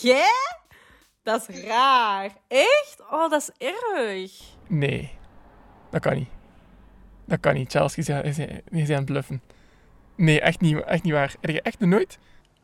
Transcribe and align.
Jij? 0.00 0.58
Dat 1.22 1.48
is 1.48 1.64
raar. 1.64 2.30
Echt? 2.48 2.96
Oh, 3.10 3.30
dat 3.30 3.40
is 3.56 3.68
erg. 3.68 4.32
Nee, 4.68 5.18
dat 5.90 6.00
kan 6.00 6.14
niet. 6.14 6.28
Dat 7.26 7.40
kan 7.40 7.54
niet. 7.54 7.70
Chelsea, 7.70 8.16
je 8.16 8.22
bent- 8.22 8.36
je 8.36 8.62
bent 8.70 8.90
aan 8.90 8.96
het 8.96 9.04
bluffen. 9.04 9.42
Nee, 10.16 10.40
echt 10.40 10.60
niet, 10.60 10.80
echt 10.84 11.02
niet 11.02 11.12
waar. 11.12 11.34
Heb 11.40 11.50
je 11.50 11.62
echt 11.62 11.78
nooit? 11.80 12.18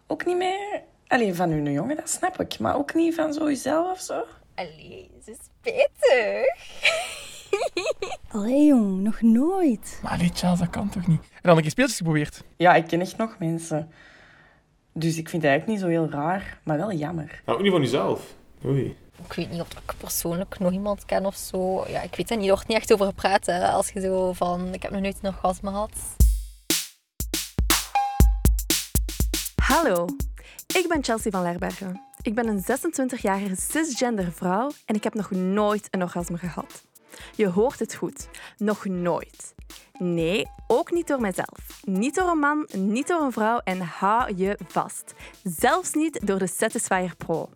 Ook 0.06 0.24
niet 0.24 0.36
meer 0.36 0.82
alleen 1.06 1.34
van 1.34 1.50
hun 1.50 1.72
jongen, 1.72 1.96
dat 1.96 2.10
snap 2.10 2.40
ik. 2.40 2.58
Maar 2.58 2.76
ook 2.76 2.94
niet 2.94 3.14
van 3.14 3.32
zo 3.32 3.44
jezelf 3.48 3.90
of 3.92 4.00
zo. 4.00 4.24
Allee, 4.54 5.10
ze 5.24 5.30
is 5.30 5.36
spijtig. 5.60 6.44
Allee 8.32 8.64
jong, 8.66 9.00
nog 9.02 9.20
nooit. 9.20 9.98
Maar 10.02 10.18
nee, 10.18 10.30
Charles, 10.34 10.58
dat 10.58 10.70
kan 10.70 10.88
toch 10.88 11.06
niet? 11.06 11.20
En 11.20 11.38
dan 11.42 11.56
een 11.56 11.62
keer 11.62 11.70
speeltjes 11.70 11.96
geprobeerd. 11.98 12.42
Ja, 12.56 12.74
ik 12.74 12.86
ken 12.86 13.00
echt 13.00 13.16
nog 13.16 13.38
mensen. 13.38 13.90
Dus 14.98 15.16
ik 15.16 15.28
vind 15.28 15.42
het 15.42 15.50
eigenlijk 15.50 15.66
niet 15.66 15.80
zo 15.80 15.98
heel 15.98 16.10
raar, 16.10 16.58
maar 16.62 16.76
wel 16.76 16.92
jammer. 16.92 17.42
Nou, 17.44 17.58
ook 17.58 17.64
niet 17.64 17.72
van 17.72 17.80
jezelf. 17.80 18.34
Oei. 18.64 18.96
Ik 19.26 19.32
weet 19.32 19.50
niet 19.50 19.60
of 19.60 19.70
ik 19.70 19.94
persoonlijk 19.98 20.58
nog 20.58 20.72
iemand 20.72 21.04
ken 21.04 21.26
of 21.26 21.36
zo. 21.36 21.84
Ja, 21.88 22.02
ik 22.02 22.14
weet 22.14 22.30
er 22.30 22.36
niet, 22.36 22.46
er 22.46 22.52
wordt 22.52 22.68
niet 22.68 22.76
echt 22.76 22.92
over 22.92 23.06
gepraat. 23.06 23.46
Hè. 23.46 23.68
Als 23.68 23.90
je 23.90 24.00
zo 24.00 24.32
van, 24.32 24.74
ik 24.74 24.82
heb 24.82 24.90
nog 24.92 25.00
nooit 25.00 25.18
een 25.22 25.28
orgasme 25.28 25.70
gehad. 25.70 25.90
Hallo, 29.62 30.06
ik 30.76 30.84
ben 30.88 31.04
Chelsea 31.04 31.30
van 31.30 31.42
Lerbergen. 31.42 32.00
Ik 32.22 32.34
ben 32.34 32.48
een 32.48 32.62
26-jarige 32.62 33.56
cisgender 33.56 34.32
vrouw 34.32 34.70
en 34.84 34.94
ik 34.94 35.04
heb 35.04 35.14
nog 35.14 35.30
nooit 35.30 35.88
een 35.90 36.02
orgasme 36.02 36.38
gehad. 36.38 36.84
Je 37.34 37.48
hoort 37.48 37.78
het 37.78 37.94
goed, 37.94 38.28
nog 38.56 38.84
nooit. 38.84 39.54
Nee, 39.98 40.46
ook 40.66 40.90
niet 40.90 41.06
door 41.06 41.20
mijzelf. 41.20 41.82
Niet 41.84 42.14
door 42.14 42.28
een 42.28 42.38
man, 42.38 42.68
niet 42.76 43.08
door 43.08 43.20
een 43.20 43.32
vrouw 43.32 43.58
en 43.58 43.80
hou 43.80 44.36
je 44.36 44.58
vast. 44.66 45.14
Zelfs 45.42 45.92
niet 45.92 46.26
door 46.26 46.38
de 46.38 46.46
Satisfyer 46.46 47.16
Pro. 47.16 47.48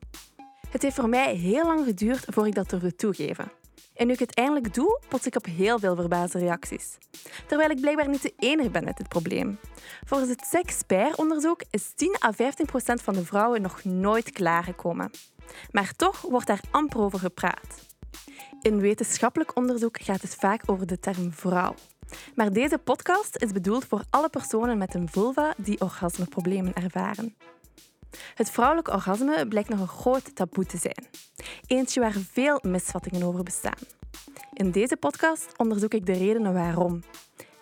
Het 0.68 0.82
heeft 0.82 0.94
voor 0.94 1.08
mij 1.08 1.34
heel 1.34 1.66
lang 1.66 1.84
geduurd 1.84 2.24
voor 2.28 2.46
ik 2.46 2.54
dat 2.54 2.70
durfde 2.70 2.94
toegeven. 2.94 3.52
En 3.94 4.06
nu 4.06 4.12
ik 4.12 4.18
het 4.18 4.34
eindelijk 4.34 4.74
doe, 4.74 5.00
pots 5.08 5.26
ik 5.26 5.36
op 5.36 5.44
heel 5.44 5.78
veel 5.78 5.96
verbaasde 5.96 6.38
reacties. 6.38 6.98
Terwijl 7.46 7.70
ik 7.70 7.80
blijkbaar 7.80 8.08
niet 8.08 8.22
de 8.22 8.34
enige 8.38 8.70
ben 8.70 8.84
met 8.84 8.96
dit 8.96 9.08
probleem. 9.08 9.58
Volgens 10.04 10.30
het 10.30 10.46
Sexpert-onderzoek 10.50 11.62
is 11.70 11.92
10 11.94 12.16
à 12.24 12.32
15 12.32 12.66
procent 12.66 13.02
van 13.02 13.14
de 13.14 13.24
vrouwen 13.24 13.62
nog 13.62 13.84
nooit 13.84 14.30
klaargekomen. 14.30 15.10
Maar 15.70 15.92
toch 15.96 16.20
wordt 16.20 16.46
daar 16.46 16.60
amper 16.70 17.00
over 17.00 17.18
gepraat. 17.18 17.88
In 18.62 18.80
wetenschappelijk 18.80 19.56
onderzoek 19.56 20.00
gaat 20.00 20.22
het 20.22 20.34
vaak 20.34 20.62
over 20.66 20.86
de 20.86 21.00
term 21.00 21.32
vrouw. 21.32 21.74
Maar 22.34 22.52
deze 22.52 22.78
podcast 22.78 23.36
is 23.36 23.52
bedoeld 23.52 23.84
voor 23.84 24.02
alle 24.10 24.28
personen 24.28 24.78
met 24.78 24.94
een 24.94 25.08
vulva 25.08 25.54
die 25.56 25.80
orgasmeproblemen 25.80 26.74
ervaren. 26.74 27.36
Het 28.34 28.50
vrouwelijk 28.50 28.88
orgasme 28.88 29.46
blijkt 29.48 29.68
nog 29.68 29.80
een 29.80 29.88
groot 29.88 30.34
taboe 30.34 30.66
te 30.66 30.76
zijn. 30.76 31.06
Eentje 31.66 32.00
waar 32.00 32.12
veel 32.32 32.58
misvattingen 32.62 33.22
over 33.22 33.42
bestaan. 33.42 33.78
In 34.52 34.70
deze 34.70 34.96
podcast 34.96 35.52
onderzoek 35.56 35.94
ik 35.94 36.06
de 36.06 36.12
redenen 36.12 36.52
waarom. 36.52 37.02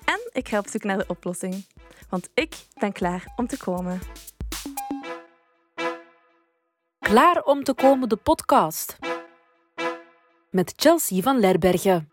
En 0.05 0.21
ik 0.33 0.49
op 0.53 0.69
zoek 0.69 0.85
naar 0.85 0.99
de 0.99 1.05
oplossing. 1.07 1.67
Want 2.09 2.29
ik 2.35 2.55
ben 2.79 2.93
klaar 2.93 3.33
om 3.37 3.47
te 3.47 3.57
komen. 3.57 4.01
Klaar 6.99 7.43
om 7.43 7.65
te 7.65 7.75
komen, 7.75 8.09
de 8.09 8.17
podcast. 8.17 8.99
Met 10.51 10.73
Chelsea 10.77 11.23
van 11.23 11.41
Lerbergen. 11.41 12.11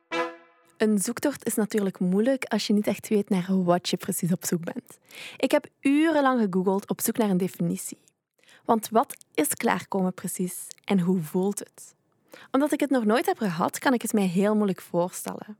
Een 0.77 0.99
zoektocht 0.99 1.45
is 1.45 1.55
natuurlijk 1.55 1.99
moeilijk 1.99 2.45
als 2.45 2.67
je 2.67 2.73
niet 2.73 2.87
echt 2.87 3.07
weet 3.07 3.29
naar 3.29 3.63
wat 3.63 3.89
je 3.89 3.97
precies 3.97 4.31
op 4.31 4.45
zoek 4.45 4.63
bent. 4.63 4.99
Ik 5.37 5.51
heb 5.51 5.67
urenlang 5.79 6.41
gegoogeld 6.41 6.89
op 6.89 7.01
zoek 7.01 7.17
naar 7.17 7.29
een 7.29 7.37
definitie. 7.37 7.97
Want 8.65 8.89
wat 8.89 9.15
is 9.33 9.47
klaarkomen 9.47 10.13
precies 10.13 10.67
en 10.83 10.99
hoe 10.99 11.21
voelt 11.21 11.59
het? 11.59 11.95
Omdat 12.51 12.71
ik 12.71 12.79
het 12.79 12.89
nog 12.89 13.05
nooit 13.05 13.25
heb 13.25 13.37
gehad, 13.37 13.79
kan 13.79 13.93
ik 13.93 14.01
het 14.01 14.13
mij 14.13 14.27
heel 14.27 14.55
moeilijk 14.55 14.81
voorstellen. 14.81 15.57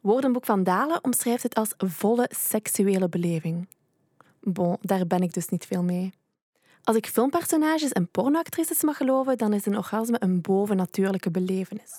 Woordenboek 0.00 0.44
van 0.44 0.62
Dalen 0.62 1.04
omschrijft 1.04 1.42
het 1.42 1.54
als 1.54 1.74
volle 1.76 2.30
seksuele 2.34 3.08
beleving. 3.08 3.68
Bon, 4.40 4.76
daar 4.80 5.06
ben 5.06 5.20
ik 5.20 5.32
dus 5.32 5.48
niet 5.48 5.66
veel 5.66 5.82
mee. 5.82 6.12
Als 6.84 6.96
ik 6.96 7.06
filmpersonages 7.06 7.92
en 7.92 8.08
pornoactrices 8.08 8.82
mag 8.82 8.96
geloven, 8.96 9.38
dan 9.38 9.52
is 9.52 9.66
een 9.66 9.76
orgasme 9.76 10.16
een 10.20 10.40
bovennatuurlijke 10.40 11.30
belevenis. 11.30 11.92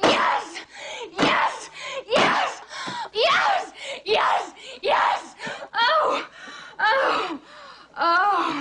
Yes! 0.00 0.62
Yes! 1.16 1.68
Yes! 2.06 2.60
Yes! 3.12 3.64
Yes! 4.02 4.42
Yes! 4.80 5.20
Oh! 5.72 6.20
Oh! 6.76 7.30
Oh! 7.98 8.56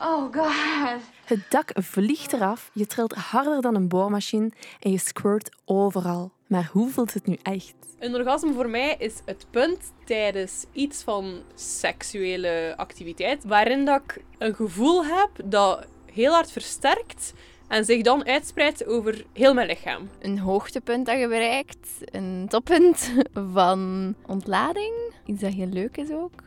Oh 0.00 0.32
god. 0.32 1.00
Het 1.24 1.50
dak 1.50 1.70
vliegt 1.74 2.32
eraf, 2.32 2.70
je 2.72 2.86
trilt 2.86 3.12
harder 3.12 3.60
dan 3.60 3.74
een 3.74 3.88
boormachine 3.88 4.50
en 4.80 4.90
je 4.90 4.98
squirt 4.98 5.56
overal. 5.64 6.32
Maar 6.52 6.68
hoe 6.72 6.90
voelt 6.90 7.14
het 7.14 7.26
nu 7.26 7.36
echt? 7.42 7.74
Een 7.98 8.14
orgasme 8.14 8.52
voor 8.52 8.68
mij 8.68 8.96
is 8.98 9.14
het 9.24 9.46
punt 9.50 9.92
tijdens 10.04 10.64
iets 10.72 11.02
van 11.02 11.40
seksuele 11.54 12.74
activiteit 12.76 13.44
waarin 13.44 13.84
dat 13.84 14.02
ik 14.04 14.22
een 14.38 14.54
gevoel 14.54 15.04
heb 15.04 15.30
dat 15.44 15.86
heel 16.12 16.32
hard 16.32 16.50
versterkt 16.50 17.32
en 17.68 17.84
zich 17.84 18.02
dan 18.02 18.26
uitspreidt 18.26 18.86
over 18.86 19.24
heel 19.32 19.54
mijn 19.54 19.66
lichaam. 19.66 20.08
Een 20.20 20.38
hoogtepunt 20.38 21.06
dat 21.06 21.18
je 21.18 21.28
bereikt. 21.28 21.88
Een 22.00 22.46
toppunt 22.48 23.12
van 23.54 24.14
ontlading. 24.26 24.94
Iets 25.26 25.40
dat 25.40 25.52
heel 25.52 25.68
leuk 25.68 25.96
is 25.96 26.10
ook. 26.10 26.42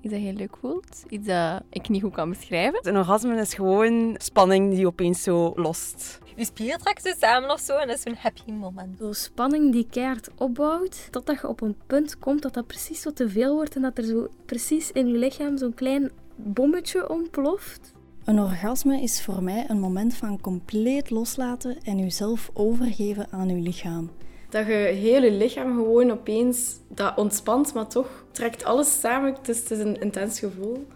Iets 0.00 0.12
dat 0.12 0.22
heel 0.22 0.32
leuk 0.32 0.56
voelt. 0.60 1.04
Iets 1.08 1.26
dat 1.26 1.62
ik 1.70 1.88
niet 1.88 2.02
goed 2.02 2.12
kan 2.12 2.28
beschrijven. 2.28 2.88
Een 2.88 2.96
orgasme 2.96 3.40
is 3.40 3.54
gewoon 3.54 4.14
spanning 4.18 4.74
die 4.74 4.86
opeens 4.86 5.22
zo 5.22 5.52
lost. 5.56 6.18
Je 6.36 6.44
spieren 6.44 6.78
trekken 6.78 7.10
zo 7.10 7.18
samen 7.18 7.50
of 7.50 7.60
zo 7.60 7.76
en 7.76 7.86
dat 7.86 7.96
is 7.96 8.02
zo'n 8.02 8.16
happy 8.18 8.52
moment. 8.52 8.98
Zo'n 8.98 9.14
spanning 9.14 9.72
die 9.72 9.86
keihard 9.90 10.30
opbouwt, 10.36 11.08
totdat 11.10 11.40
je 11.40 11.48
op 11.48 11.60
een 11.60 11.76
punt 11.86 12.18
komt 12.18 12.42
dat 12.42 12.54
dat 12.54 12.66
precies 12.66 13.00
zo 13.00 13.12
te 13.12 13.28
veel 13.28 13.54
wordt 13.54 13.76
en 13.76 13.82
dat 13.82 13.98
er 13.98 14.04
zo 14.04 14.28
precies 14.46 14.92
in 14.92 15.06
je 15.06 15.18
lichaam 15.18 15.58
zo'n 15.58 15.74
klein 15.74 16.10
bommetje 16.36 17.10
ontploft. 17.10 17.92
Een 18.24 18.40
orgasme 18.40 19.02
is 19.02 19.22
voor 19.22 19.42
mij 19.42 19.64
een 19.68 19.80
moment 19.80 20.14
van 20.14 20.40
compleet 20.40 21.10
loslaten 21.10 21.78
en 21.82 21.98
jezelf 21.98 22.50
overgeven 22.52 23.26
aan 23.30 23.48
je 23.48 23.54
lichaam. 23.54 24.10
Dat 24.48 24.66
je 24.66 24.72
hele 24.72 25.30
lichaam 25.30 25.74
gewoon 25.74 26.10
opeens 26.10 26.76
dat 26.88 27.16
ontspant, 27.16 27.74
maar 27.74 27.86
toch 27.86 28.24
trekt 28.30 28.64
alles 28.64 29.00
samen. 29.00 29.36
Is, 29.46 29.58
het 29.58 29.70
is 29.70 29.78
een 29.78 30.00
intens 30.00 30.38
gevoel. 30.38 30.86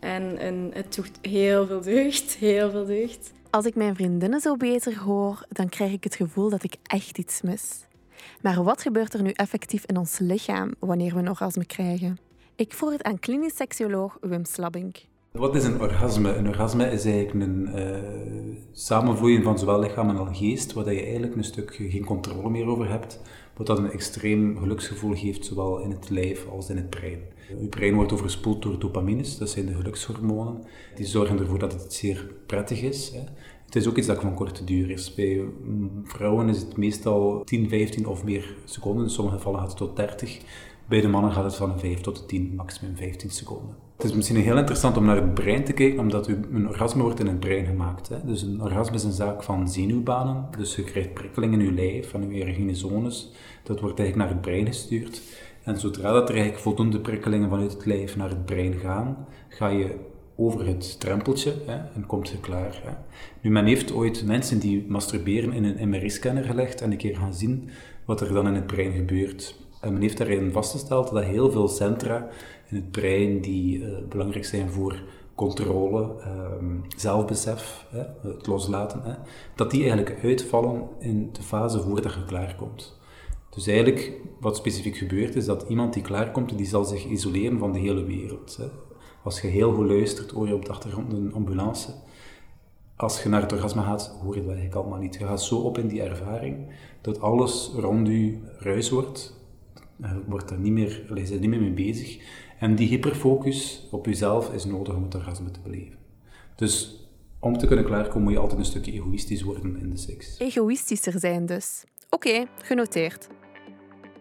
En, 0.00 0.70
het 0.74 0.94
doet 0.94 1.10
heel 1.20 1.66
veel 1.66 1.80
deugd, 1.80 2.34
heel 2.34 2.70
veel 2.70 2.84
deugd. 2.84 3.32
Als 3.50 3.64
ik 3.64 3.74
mijn 3.74 3.94
vriendinnen 3.94 4.40
zo 4.40 4.56
bezig 4.56 4.98
hoor, 4.98 5.46
dan 5.48 5.68
krijg 5.68 5.92
ik 5.92 6.04
het 6.04 6.14
gevoel 6.14 6.50
dat 6.50 6.64
ik 6.64 6.74
echt 6.82 7.18
iets 7.18 7.42
mis. 7.42 7.86
Maar 8.40 8.62
wat 8.62 8.82
gebeurt 8.82 9.14
er 9.14 9.22
nu 9.22 9.30
effectief 9.30 9.84
in 9.84 9.96
ons 9.96 10.18
lichaam 10.18 10.74
wanneer 10.78 11.14
we 11.14 11.18
een 11.18 11.28
orgasme 11.28 11.64
krijgen? 11.64 12.18
Ik 12.56 12.72
vroeg 12.72 12.92
het 12.92 13.02
aan 13.02 13.18
klinisch 13.18 13.56
seksuoloog 13.56 14.18
Wim 14.20 14.44
Slabbink. 14.44 14.96
Wat 15.38 15.54
is 15.54 15.64
een 15.64 15.80
orgasme? 15.80 16.34
Een 16.34 16.48
orgasme 16.48 16.90
is 16.90 17.04
eigenlijk 17.04 17.46
een 17.46 17.68
uh, 19.18 19.42
van 19.42 19.58
zowel 19.58 19.80
lichaam 19.80 20.08
en 20.08 20.16
al 20.16 20.28
geest, 20.32 20.72
waar 20.72 20.92
je 20.92 21.02
eigenlijk 21.02 21.34
een 21.34 21.44
stuk 21.44 21.74
geen 21.90 22.04
controle 22.04 22.50
meer 22.50 22.66
over 22.66 22.88
hebt, 22.88 23.20
wat 23.56 23.66
dat 23.66 23.78
een 23.78 23.90
extreem 23.90 24.58
geluksgevoel 24.58 25.14
geeft, 25.16 25.44
zowel 25.44 25.78
in 25.78 25.90
het 25.90 26.10
lijf 26.10 26.46
als 26.48 26.70
in 26.70 26.76
het 26.76 26.90
brein. 26.90 27.18
Je 27.60 27.66
brein 27.68 27.94
wordt 27.94 28.12
overspoeld 28.12 28.62
door 28.62 28.78
dopamines, 28.78 29.38
dat 29.38 29.50
zijn 29.50 29.66
de 29.66 29.74
gelukshormonen. 29.74 30.64
Die 30.94 31.06
zorgen 31.06 31.38
ervoor 31.38 31.58
dat 31.58 31.72
het 31.72 31.92
zeer 31.92 32.30
prettig 32.46 32.82
is. 32.82 33.10
Hè. 33.10 33.22
Het 33.64 33.76
is 33.76 33.88
ook 33.88 33.96
iets 33.96 34.06
dat 34.06 34.20
van 34.20 34.34
korte 34.34 34.64
duur 34.64 34.90
is. 34.90 35.14
Bij 35.14 35.44
vrouwen 36.04 36.48
is 36.48 36.58
het 36.58 36.76
meestal 36.76 37.42
10, 37.44 37.68
15 37.68 38.06
of 38.06 38.24
meer 38.24 38.56
seconden. 38.64 39.04
In 39.04 39.10
sommige 39.10 39.36
gevallen 39.36 39.60
gaat 39.60 39.68
het 39.68 39.78
tot 39.78 39.96
30. 39.96 40.38
Bij 40.88 41.00
de 41.00 41.08
mannen 41.08 41.32
gaat 41.32 41.44
het 41.44 41.54
van 41.54 41.78
5 41.78 42.00
tot 42.00 42.28
10, 42.28 42.52
maximum 42.56 42.96
15 42.96 43.30
seconden. 43.30 43.83
Het 43.96 44.04
is 44.04 44.12
misschien 44.12 44.36
heel 44.36 44.56
interessant 44.56 44.96
om 44.96 45.04
naar 45.04 45.16
het 45.16 45.34
brein 45.34 45.64
te 45.64 45.72
kijken, 45.72 45.98
omdat 45.98 46.28
een 46.28 46.68
orgasme 46.68 47.02
wordt 47.02 47.20
in 47.20 47.26
het 47.26 47.40
brein 47.40 47.66
gemaakt. 47.66 48.08
Hè. 48.08 48.16
Dus 48.24 48.42
een 48.42 48.62
orgasme 48.62 48.96
is 48.96 49.04
een 49.04 49.12
zaak 49.12 49.42
van 49.42 49.68
zenuwbanen. 49.68 50.48
Dus 50.58 50.76
je 50.76 50.84
krijgt 50.84 51.14
prikkelingen 51.14 51.60
in 51.60 51.66
je 51.66 51.72
lijf, 51.72 52.10
van 52.10 52.30
je 52.30 52.44
erogene 52.44 52.74
zones. 52.74 53.32
Dat 53.62 53.80
wordt 53.80 53.98
eigenlijk 53.98 54.28
naar 54.28 54.38
het 54.38 54.46
brein 54.46 54.66
gestuurd. 54.66 55.22
En 55.62 55.78
zodra 55.78 56.12
dat 56.12 56.28
er 56.28 56.34
eigenlijk 56.34 56.62
voldoende 56.62 57.00
prikkelingen 57.00 57.48
vanuit 57.48 57.72
het 57.72 57.86
lijf 57.86 58.16
naar 58.16 58.28
het 58.28 58.44
brein 58.44 58.74
gaan, 58.74 59.26
ga 59.48 59.68
je 59.68 59.94
over 60.36 60.66
het 60.66 61.00
drempeltje 61.00 61.54
hè, 61.66 61.76
en 61.94 62.06
komt 62.06 62.28
je 62.28 62.40
klaar. 62.40 62.80
Hè. 62.84 62.92
Nu, 63.40 63.50
men 63.50 63.66
heeft 63.66 63.92
ooit 63.92 64.24
mensen 64.24 64.58
die 64.58 64.84
masturberen 64.88 65.52
in 65.52 65.64
een 65.64 65.88
MRI-scanner 65.88 66.44
gelegd 66.44 66.80
en 66.80 66.90
een 66.90 66.96
keer 66.96 67.16
gaan 67.16 67.34
zien 67.34 67.70
wat 68.04 68.20
er 68.20 68.32
dan 68.32 68.46
in 68.46 68.54
het 68.54 68.66
brein 68.66 68.92
gebeurt. 68.92 69.56
En 69.84 69.92
men 69.92 70.02
heeft 70.02 70.18
daarin 70.18 70.52
vastgesteld 70.52 71.10
dat 71.10 71.24
heel 71.24 71.50
veel 71.50 71.68
centra 71.68 72.28
in 72.68 72.76
het 72.76 72.90
brein 72.90 73.40
die 73.40 73.78
uh, 73.78 73.86
belangrijk 74.08 74.44
zijn 74.44 74.70
voor 74.70 75.02
controle, 75.34 76.14
um, 76.60 76.84
zelfbesef, 76.96 77.86
hè, 77.90 78.30
het 78.30 78.46
loslaten, 78.46 79.02
hè, 79.02 79.14
dat 79.54 79.70
die 79.70 79.80
eigenlijk 79.80 80.22
uitvallen 80.22 80.88
in 80.98 81.28
de 81.32 81.42
fase 81.42 81.80
voordat 81.80 82.14
je 82.14 82.24
klaarkomt. 82.24 82.98
Dus 83.50 83.66
eigenlijk, 83.66 84.12
wat 84.40 84.56
specifiek 84.56 84.96
gebeurt, 84.96 85.36
is 85.36 85.44
dat 85.44 85.64
iemand 85.68 85.92
die 85.92 86.02
klaarkomt, 86.02 86.56
die 86.56 86.66
zal 86.66 86.84
zich 86.84 87.04
isoleren 87.04 87.58
van 87.58 87.72
de 87.72 87.78
hele 87.78 88.04
wereld. 88.04 88.56
Hè. 88.56 88.66
Als 89.22 89.40
je 89.40 89.48
heel 89.48 89.74
goed 89.74 89.86
luistert, 89.86 90.30
hoor 90.30 90.46
je 90.46 90.54
op 90.54 90.64
de 90.64 90.70
achtergrond 90.70 91.12
een 91.12 91.34
ambulance. 91.34 91.94
als 92.96 93.22
je 93.22 93.28
naar 93.28 93.42
het 93.42 93.52
orgasme 93.52 93.82
gaat, 93.82 94.16
hoor 94.22 94.34
je 94.34 94.40
dat 94.40 94.50
eigenlijk 94.50 94.80
allemaal 94.80 94.98
niet. 94.98 95.14
Je 95.14 95.26
gaat 95.26 95.42
zo 95.42 95.56
op 95.56 95.78
in 95.78 95.88
die 95.88 96.02
ervaring 96.02 96.66
dat 97.00 97.20
alles 97.20 97.70
rond 97.76 98.06
je 98.06 98.38
ruis 98.58 98.90
wordt. 98.90 99.43
Je 99.96 100.22
wordt 100.26 100.50
er 100.50 100.58
niet 100.58 100.72
meer, 100.72 101.02
er 101.08 101.38
niet 101.38 101.50
meer 101.50 101.60
mee 101.60 101.70
bezig. 101.70 102.18
En 102.58 102.74
die 102.74 102.88
hyperfocus 102.88 103.88
op 103.90 104.06
jezelf 104.06 104.52
is 104.52 104.64
nodig 104.64 104.94
om 104.94 105.02
het 105.02 105.14
orgasme 105.14 105.50
te 105.50 105.60
beleven. 105.60 105.98
Dus 106.56 107.04
om 107.38 107.58
te 107.58 107.66
kunnen 107.66 107.84
klaarkomen 107.84 108.22
moet 108.22 108.32
je 108.32 108.38
altijd 108.38 108.58
een 108.58 108.66
stukje 108.66 108.92
egoïstisch 108.92 109.42
worden 109.42 109.76
in 109.76 109.90
de 109.90 109.96
seks. 109.96 110.38
Egoïstischer 110.38 111.18
zijn 111.18 111.46
dus. 111.46 111.84
Oké, 112.10 112.46
genoteerd. 112.62 113.28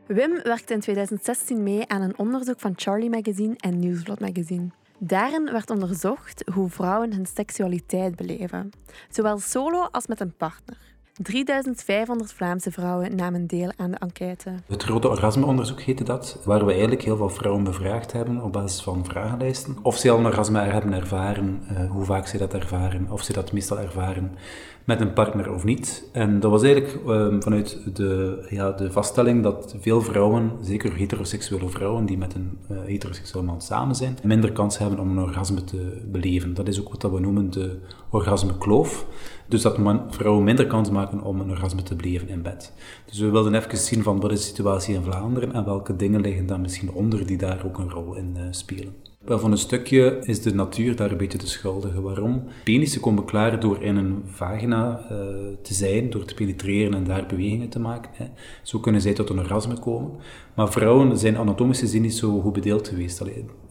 Wim 0.08 0.42
werkte 0.44 0.74
in 0.74 0.80
2016 0.80 1.64
mee 1.64 1.88
aan 1.88 2.02
een 2.02 2.18
onderzoek 2.18 2.60
van 2.60 2.74
Charlie 2.76 3.10
Magazine 3.10 3.56
en 3.58 3.80
Nieuwsblad 3.80 4.20
Magazine. 4.20 4.70
Daarin 4.98 5.52
werd 5.52 5.70
onderzocht 5.70 6.44
hoe 6.54 6.70
vrouwen 6.70 7.14
hun 7.14 7.26
seksualiteit 7.26 8.16
beleven, 8.16 8.70
zowel 9.10 9.40
solo 9.40 9.82
als 9.82 10.08
met 10.08 10.20
een 10.20 10.36
partner. 10.36 10.93
3500 11.22 12.34
Vlaamse 12.34 12.72
vrouwen 12.72 13.16
namen 13.16 13.48
deel 13.48 13.72
aan 13.76 13.92
de 13.92 13.98
enquête. 13.98 14.54
Het 14.68 14.84
grote 14.84 15.10
orgasmeonderzoek 15.10 15.82
heette 15.82 16.04
dat, 16.04 16.40
waar 16.46 16.66
we 16.66 16.72
eigenlijk 16.72 17.02
heel 17.02 17.18
veel 17.18 17.30
vrouwen 17.30 17.64
bevraagd 17.64 18.12
hebben 18.12 18.42
op 18.42 18.54
basis 18.54 18.82
van 18.82 19.06
vragenlijsten. 19.06 19.78
Of 19.82 19.98
ze 19.98 20.10
al 20.10 20.20
een 20.20 20.26
orgasme 20.26 20.60
hebben 20.60 20.94
ervaren, 20.94 21.64
uh, 21.72 21.92
hoe 21.92 22.06
vaak 22.06 22.28
ze 22.28 22.38
dat 22.38 22.54
ervaren, 22.54 23.12
of 23.12 23.22
ze 23.22 23.34
dat 23.34 23.52
meestal 23.52 23.80
ervaren 23.80 24.38
met 24.84 25.02
een 25.02 25.14
partner 25.14 25.54
of 25.54 25.64
niet. 25.64 26.10
En 26.12 26.40
dat 26.40 26.52
was 26.52 26.64
eigenlijk 26.64 27.06
uh, 27.08 27.36
vanuit 27.40 27.96
de, 27.96 28.46
ja, 28.50 28.72
de 28.72 28.92
vaststelling 28.92 29.44
dat 29.44 29.76
veel 29.80 30.02
vrouwen, 30.02 30.52
zeker 30.62 30.96
heteroseksuele 30.96 31.70
vrouwen 31.70 32.06
die 32.06 32.18
met 32.18 32.34
een 32.34 32.58
uh, 32.72 32.78
heteroseksuele 32.86 33.46
man 33.46 33.62
samen 33.62 33.96
zijn, 33.96 34.18
minder 34.24 34.52
kans 34.52 34.78
hebben 34.78 35.00
om 35.00 35.10
een 35.10 35.24
orgasme 35.24 35.64
te 35.64 36.02
beleven. 36.12 36.54
Dat 36.54 36.68
is 36.68 36.80
ook 36.80 36.92
wat 36.92 37.12
we 37.12 37.20
noemen 37.20 37.52
de 37.52 37.80
orgasmekloof. 38.10 39.06
Dus 39.54 39.62
dat 39.62 39.78
man, 39.78 40.02
vrouwen 40.10 40.44
minder 40.44 40.68
kans 40.68 40.90
maken 40.90 41.22
om 41.22 41.40
een 41.40 41.50
orgasme 41.50 41.84
te 41.84 41.96
beleven 41.96 42.30
in 42.30 42.42
bed. 42.42 42.74
Dus 43.06 43.20
we 43.20 43.30
wilden 43.30 43.56
even 43.56 43.78
zien 43.78 44.04
van 44.04 44.20
wat 44.20 44.32
is 44.32 44.40
de 44.40 44.46
situatie 44.46 44.96
in 44.96 45.04
Vlaanderen 45.04 45.54
en 45.54 45.66
welke 45.66 45.96
dingen 45.96 46.22
liggen 46.22 46.46
dan 46.46 46.62
misschien 46.62 46.92
onder 46.92 47.26
die 47.26 47.38
daar 47.38 47.66
ook 47.66 47.78
een 47.78 47.90
rol 47.90 48.16
in 48.16 48.34
uh, 48.38 48.44
spelen. 48.52 49.13
Wel, 49.26 49.40
van 49.40 49.52
een 49.52 49.58
stukje 49.58 50.20
is 50.24 50.42
de 50.42 50.54
natuur 50.54 50.96
daar 50.96 51.12
een 51.12 51.18
beetje 51.18 51.38
de 51.38 51.48
schuldige. 51.48 52.02
Waarom? 52.02 52.44
Penissen 52.64 53.02
komen 53.02 53.26
klaar 53.26 53.60
door 53.60 53.82
in 53.82 53.96
een 53.96 54.24
vagina 54.26 55.00
uh, 55.12 55.18
te 55.62 55.74
zijn, 55.74 56.10
door 56.10 56.26
te 56.26 56.34
penetreren 56.34 56.94
en 56.94 57.04
daar 57.04 57.26
bewegingen 57.26 57.70
te 57.70 57.80
maken. 57.80 58.12
Hè. 58.14 58.26
Zo 58.64 58.80
kunnen 58.80 59.02
zij 59.02 59.14
tot 59.14 59.30
een 59.30 59.40
orgasme 59.40 59.80
komen. 59.80 60.12
Maar 60.54 60.72
vrouwen 60.72 61.18
zijn 61.18 61.38
anatomisch 61.38 61.80
gezien 61.80 62.02
niet 62.02 62.14
zo 62.14 62.40
goed 62.40 62.54
bedeeld 62.54 62.88
geweest. 62.88 63.18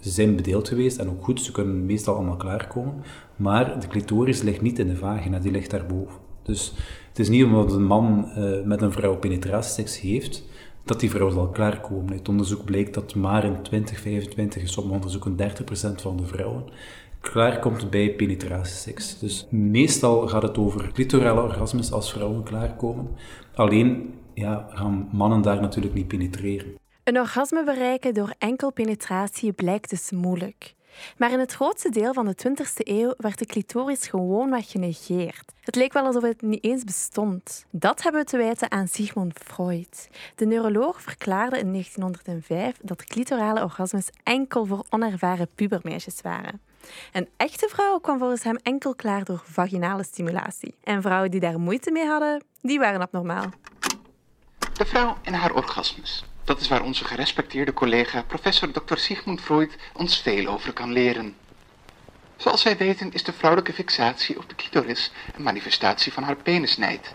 Ze 0.00 0.10
zijn 0.10 0.36
bedeeld 0.36 0.68
geweest 0.68 0.98
en 0.98 1.08
ook 1.08 1.24
goed, 1.24 1.40
ze 1.40 1.52
kunnen 1.52 1.86
meestal 1.86 2.14
allemaal 2.14 2.36
klaarkomen. 2.36 2.94
Maar 3.36 3.80
de 3.80 3.86
clitoris 3.86 4.42
ligt 4.42 4.60
niet 4.60 4.78
in 4.78 4.88
de 4.88 4.96
vagina, 4.96 5.38
die 5.38 5.52
ligt 5.52 5.70
daarboven. 5.70 6.20
Dus 6.42 6.72
het 7.08 7.18
is 7.18 7.28
niet 7.28 7.44
omdat 7.44 7.72
een 7.72 7.84
man 7.84 8.28
uh, 8.38 8.62
met 8.64 8.82
een 8.82 8.92
vrouw 8.92 9.16
penetratieseks 9.16 10.00
heeft, 10.00 10.44
dat 10.84 11.00
die 11.00 11.10
vrouw 11.10 11.30
zal 11.30 11.48
klaarkomen. 11.48 12.12
Uit 12.12 12.28
onderzoek 12.28 12.64
bleek 12.64 12.94
dat 12.94 13.14
maar 13.14 13.44
in 13.44 13.62
2025, 13.62 14.62
in 14.62 14.68
sommige 14.68 14.94
onderzoeken 14.94 15.36
30% 15.98 16.02
van 16.02 16.16
de 16.16 16.26
vrouwen, 16.26 16.64
klaarkomt 17.20 17.90
bij 17.90 18.14
penetratieseks. 18.14 19.18
Dus 19.18 19.46
meestal 19.50 20.28
gaat 20.28 20.42
het 20.42 20.58
over 20.58 20.92
clitorale 20.92 21.42
orgasmes 21.42 21.92
als 21.92 22.12
vrouwen 22.12 22.42
klaarkomen. 22.42 23.08
Alleen 23.54 24.14
ja, 24.34 24.66
gaan 24.70 25.08
mannen 25.12 25.42
daar 25.42 25.60
natuurlijk 25.60 25.94
niet 25.94 26.08
penetreren. 26.08 26.74
Een 27.04 27.18
orgasme 27.18 27.64
bereiken 27.64 28.14
door 28.14 28.34
enkel 28.38 28.72
penetratie 28.72 29.52
blijkt 29.52 29.90
dus 29.90 30.10
moeilijk. 30.10 30.74
Maar 31.16 31.30
in 31.30 31.38
het 31.38 31.52
grootste 31.52 31.90
deel 31.90 32.12
van 32.12 32.26
de 32.26 32.36
20e 32.48 32.64
eeuw 32.74 33.14
werd 33.16 33.38
de 33.38 33.46
clitoris 33.46 34.06
gewoonweg 34.06 34.70
genegeerd. 34.70 35.52
Het 35.60 35.76
leek 35.76 35.92
wel 35.92 36.04
alsof 36.04 36.22
het 36.22 36.42
niet 36.42 36.64
eens 36.64 36.84
bestond. 36.84 37.64
Dat 37.70 38.02
hebben 38.02 38.20
we 38.20 38.26
te 38.26 38.36
wijten 38.36 38.70
aan 38.70 38.88
Sigmund 38.88 39.38
Freud. 39.44 40.08
De 40.34 40.46
neuroloog 40.46 41.02
verklaarde 41.02 41.58
in 41.58 41.72
1905 41.72 42.76
dat 42.82 43.04
clitorale 43.04 43.62
orgasmes 43.62 44.10
enkel 44.22 44.66
voor 44.66 44.84
onervaren 44.90 45.48
pubermeisjes 45.54 46.20
waren. 46.20 46.60
Een 47.12 47.28
echte 47.36 47.68
vrouw 47.68 47.98
kwam 47.98 48.18
volgens 48.18 48.42
hem 48.42 48.56
enkel 48.62 48.94
klaar 48.94 49.24
door 49.24 49.42
vaginale 49.44 50.04
stimulatie. 50.04 50.74
En 50.84 51.02
vrouwen 51.02 51.30
die 51.30 51.40
daar 51.40 51.60
moeite 51.60 51.90
mee 51.90 52.06
hadden, 52.06 52.44
die 52.60 52.78
waren 52.78 53.00
abnormaal. 53.00 53.50
De 54.72 54.84
vrouw 54.84 55.16
en 55.22 55.34
haar 55.34 55.54
orgasmes. 55.54 56.24
Dat 56.44 56.60
is 56.60 56.68
waar 56.68 56.82
onze 56.82 57.04
gerespecteerde 57.04 57.72
collega 57.72 58.22
professor 58.22 58.70
Dr. 58.70 58.96
Sigmund 58.96 59.40
Freud 59.40 59.76
ons 59.92 60.20
veel 60.20 60.46
over 60.46 60.72
kan 60.72 60.92
leren. 60.92 61.36
Zoals 62.36 62.62
wij 62.62 62.76
weten 62.76 63.12
is 63.12 63.24
de 63.24 63.32
vrouwelijke 63.32 63.72
fixatie 63.72 64.38
op 64.38 64.48
de 64.48 64.54
clitoris 64.54 65.12
een 65.36 65.42
manifestatie 65.42 66.12
van 66.12 66.22
haar 66.22 66.36
penisnijd. 66.36 67.14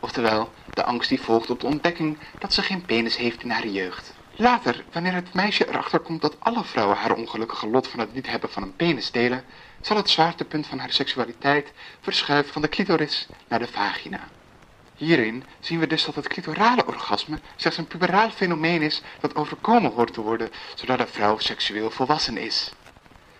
Oftewel, 0.00 0.52
de 0.72 0.84
angst 0.84 1.08
die 1.08 1.20
volgt 1.20 1.50
op 1.50 1.60
de 1.60 1.66
ontdekking 1.66 2.18
dat 2.38 2.52
ze 2.52 2.62
geen 2.62 2.84
penis 2.84 3.16
heeft 3.16 3.42
in 3.42 3.50
haar 3.50 3.66
jeugd. 3.66 4.14
Later, 4.38 4.84
wanneer 4.92 5.12
het 5.12 5.34
meisje 5.34 5.68
erachter 5.68 6.00
komt 6.00 6.20
dat 6.20 6.40
alle 6.40 6.64
vrouwen 6.64 6.96
haar 6.96 7.14
ongelukkige 7.14 7.68
lot 7.68 7.88
van 7.88 8.00
het 8.00 8.12
niet 8.12 8.26
hebben 8.26 8.50
van 8.50 8.62
een 8.62 8.76
penis 8.76 9.10
delen, 9.10 9.44
zal 9.80 9.96
het 9.96 10.10
zwaartepunt 10.10 10.66
van 10.66 10.78
haar 10.78 10.92
seksualiteit 10.92 11.72
verschuiven 12.00 12.52
van 12.52 12.62
de 12.62 12.68
clitoris 12.68 13.28
naar 13.48 13.58
de 13.58 13.68
vagina. 13.68 14.35
Hierin 14.96 15.44
zien 15.60 15.78
we 15.78 15.86
dus 15.86 16.04
dat 16.04 16.14
het 16.14 16.28
clitorale 16.28 16.86
orgasme 16.86 17.38
slechts 17.56 17.78
een 17.78 17.86
puberaal 17.86 18.30
fenomeen 18.30 18.82
is 18.82 19.02
dat 19.20 19.34
overkomen 19.34 19.92
hoort 19.92 20.12
te 20.12 20.20
worden, 20.20 20.50
zodat 20.74 20.98
de 20.98 21.06
vrouw 21.06 21.38
seksueel 21.38 21.90
volwassen 21.90 22.36
is. 22.36 22.72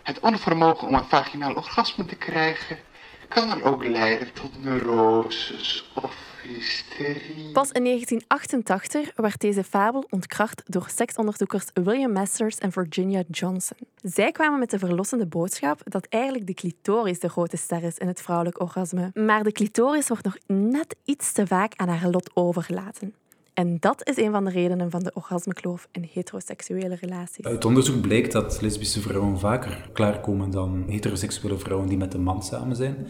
Het 0.03 0.20
onvermogen 0.20 0.88
om 0.88 0.94
een 0.94 1.05
vaginaal 1.05 1.55
orgasme 1.55 2.05
te 2.05 2.17
krijgen 2.17 2.79
kan 3.28 3.62
ook 3.62 3.87
leiden 3.87 4.32
tot 4.32 4.64
neuroses 4.64 5.90
of 5.94 6.26
hysterie. 6.46 7.52
Pas 7.52 7.70
in 7.70 7.84
1988 7.84 9.12
werd 9.17 9.40
deze 9.40 9.64
fabel 9.64 10.05
ontkracht 10.11 10.62
door 10.67 10.88
seksonderzoekers 10.94 11.64
William 11.75 12.12
Masters 12.12 12.58
en 12.58 12.73
Virginia 12.73 13.23
Johnson. 13.31 13.76
Zij 14.02 14.32
kwamen 14.32 14.58
met 14.58 14.70
de 14.70 14.78
verlossende 14.78 15.26
boodschap 15.26 15.81
dat 15.84 16.06
eigenlijk 16.08 16.46
de 16.46 16.55
clitoris 16.55 17.20
de 17.20 17.28
grote 17.28 17.56
ster 17.56 17.82
is 17.82 17.99
in 17.99 18.06
het 18.06 18.23
vrouwelijk 18.23 18.61
orgasme. 18.61 19.11
Maar 19.14 19.43
de 19.43 19.52
clitoris 19.52 20.08
wordt 20.08 20.25
nog 20.25 20.37
net 20.46 20.96
iets 21.05 21.32
te 21.32 21.46
vaak 21.46 21.72
aan 21.76 21.88
haar 21.88 22.11
lot 22.11 22.31
overgelaten. 22.34 23.14
En 23.56 23.76
dat 23.81 24.08
is 24.08 24.17
een 24.17 24.31
van 24.31 24.44
de 24.44 24.50
redenen 24.50 24.91
van 24.91 25.03
de 25.03 25.11
orgasmekloof 25.14 25.88
in 25.93 26.08
heteroseksuele 26.12 26.97
relaties. 27.00 27.44
Uit 27.44 27.64
onderzoek 27.64 28.00
blijkt 28.00 28.32
dat 28.32 28.61
lesbische 28.61 29.00
vrouwen 29.00 29.38
vaker 29.38 29.88
klaarkomen 29.93 30.50
dan 30.50 30.85
heteroseksuele 30.88 31.58
vrouwen 31.58 31.89
die 31.89 31.96
met 31.96 32.15
een 32.15 32.22
man 32.22 32.43
samen 32.43 32.77
zijn. 32.77 33.06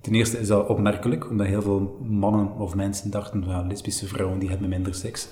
Ten 0.00 0.14
eerste 0.14 0.38
is 0.38 0.46
dat 0.46 0.68
opmerkelijk, 0.68 1.30
omdat 1.30 1.46
heel 1.46 1.62
veel 1.62 1.98
mannen 2.08 2.56
of 2.58 2.74
mensen 2.74 3.10
dachten, 3.10 3.44
ja, 3.46 3.62
lesbische 3.66 4.06
vrouwen 4.06 4.38
die 4.38 4.48
hebben 4.48 4.68
minder 4.68 4.94
seks. 4.94 5.28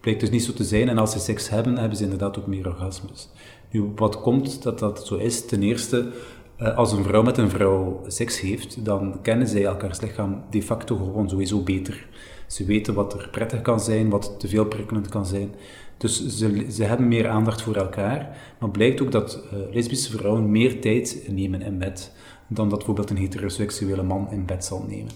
Blijkt 0.00 0.20
dus 0.20 0.30
niet 0.30 0.42
zo 0.42 0.52
te 0.52 0.64
zijn. 0.64 0.88
En 0.88 0.98
als 0.98 1.12
ze 1.12 1.18
seks 1.18 1.48
hebben, 1.48 1.76
hebben 1.76 1.96
ze 1.96 2.04
inderdaad 2.04 2.38
ook 2.38 2.46
meer 2.46 2.66
orgasmes. 2.66 3.28
Nu, 3.70 3.92
wat 3.96 4.20
komt 4.20 4.62
dat 4.62 4.78
dat 4.78 5.06
zo 5.06 5.16
is? 5.16 5.46
Ten 5.46 5.62
eerste, 5.62 6.10
eh, 6.56 6.76
als 6.76 6.92
een 6.92 7.04
vrouw 7.04 7.22
met 7.22 7.38
een 7.38 7.50
vrouw 7.50 8.02
seks 8.06 8.40
heeft, 8.40 8.84
dan 8.84 9.18
kennen 9.22 9.48
zij 9.48 9.64
elkaars 9.64 10.00
lichaam 10.00 10.42
de 10.50 10.62
facto 10.62 10.96
gewoon 10.96 11.28
sowieso 11.28 11.62
beter. 11.62 12.06
Ze 12.48 12.64
weten 12.64 12.94
wat 12.94 13.12
er 13.12 13.28
prettig 13.30 13.62
kan 13.62 13.80
zijn, 13.80 14.08
wat 14.08 14.34
te 14.40 14.48
veel 14.48 14.64
prikkelend 14.64 15.08
kan 15.08 15.26
zijn. 15.26 15.54
Dus 15.96 16.26
ze, 16.26 16.66
ze 16.70 16.84
hebben 16.84 17.08
meer 17.08 17.28
aandacht 17.28 17.62
voor 17.62 17.76
elkaar. 17.76 18.36
Maar 18.60 18.70
blijkt 18.70 19.02
ook 19.02 19.12
dat 19.12 19.44
uh, 19.44 19.58
lesbische 19.74 20.10
vrouwen 20.10 20.50
meer 20.50 20.80
tijd 20.80 21.28
nemen 21.30 21.62
in 21.62 21.78
bed 21.78 22.12
dan 22.48 22.68
dat 22.68 22.78
bijvoorbeeld 22.78 23.10
een 23.10 23.16
heteroseksuele 23.16 24.02
man 24.02 24.30
in 24.30 24.46
bed 24.46 24.64
zal 24.64 24.84
nemen. 24.88 25.12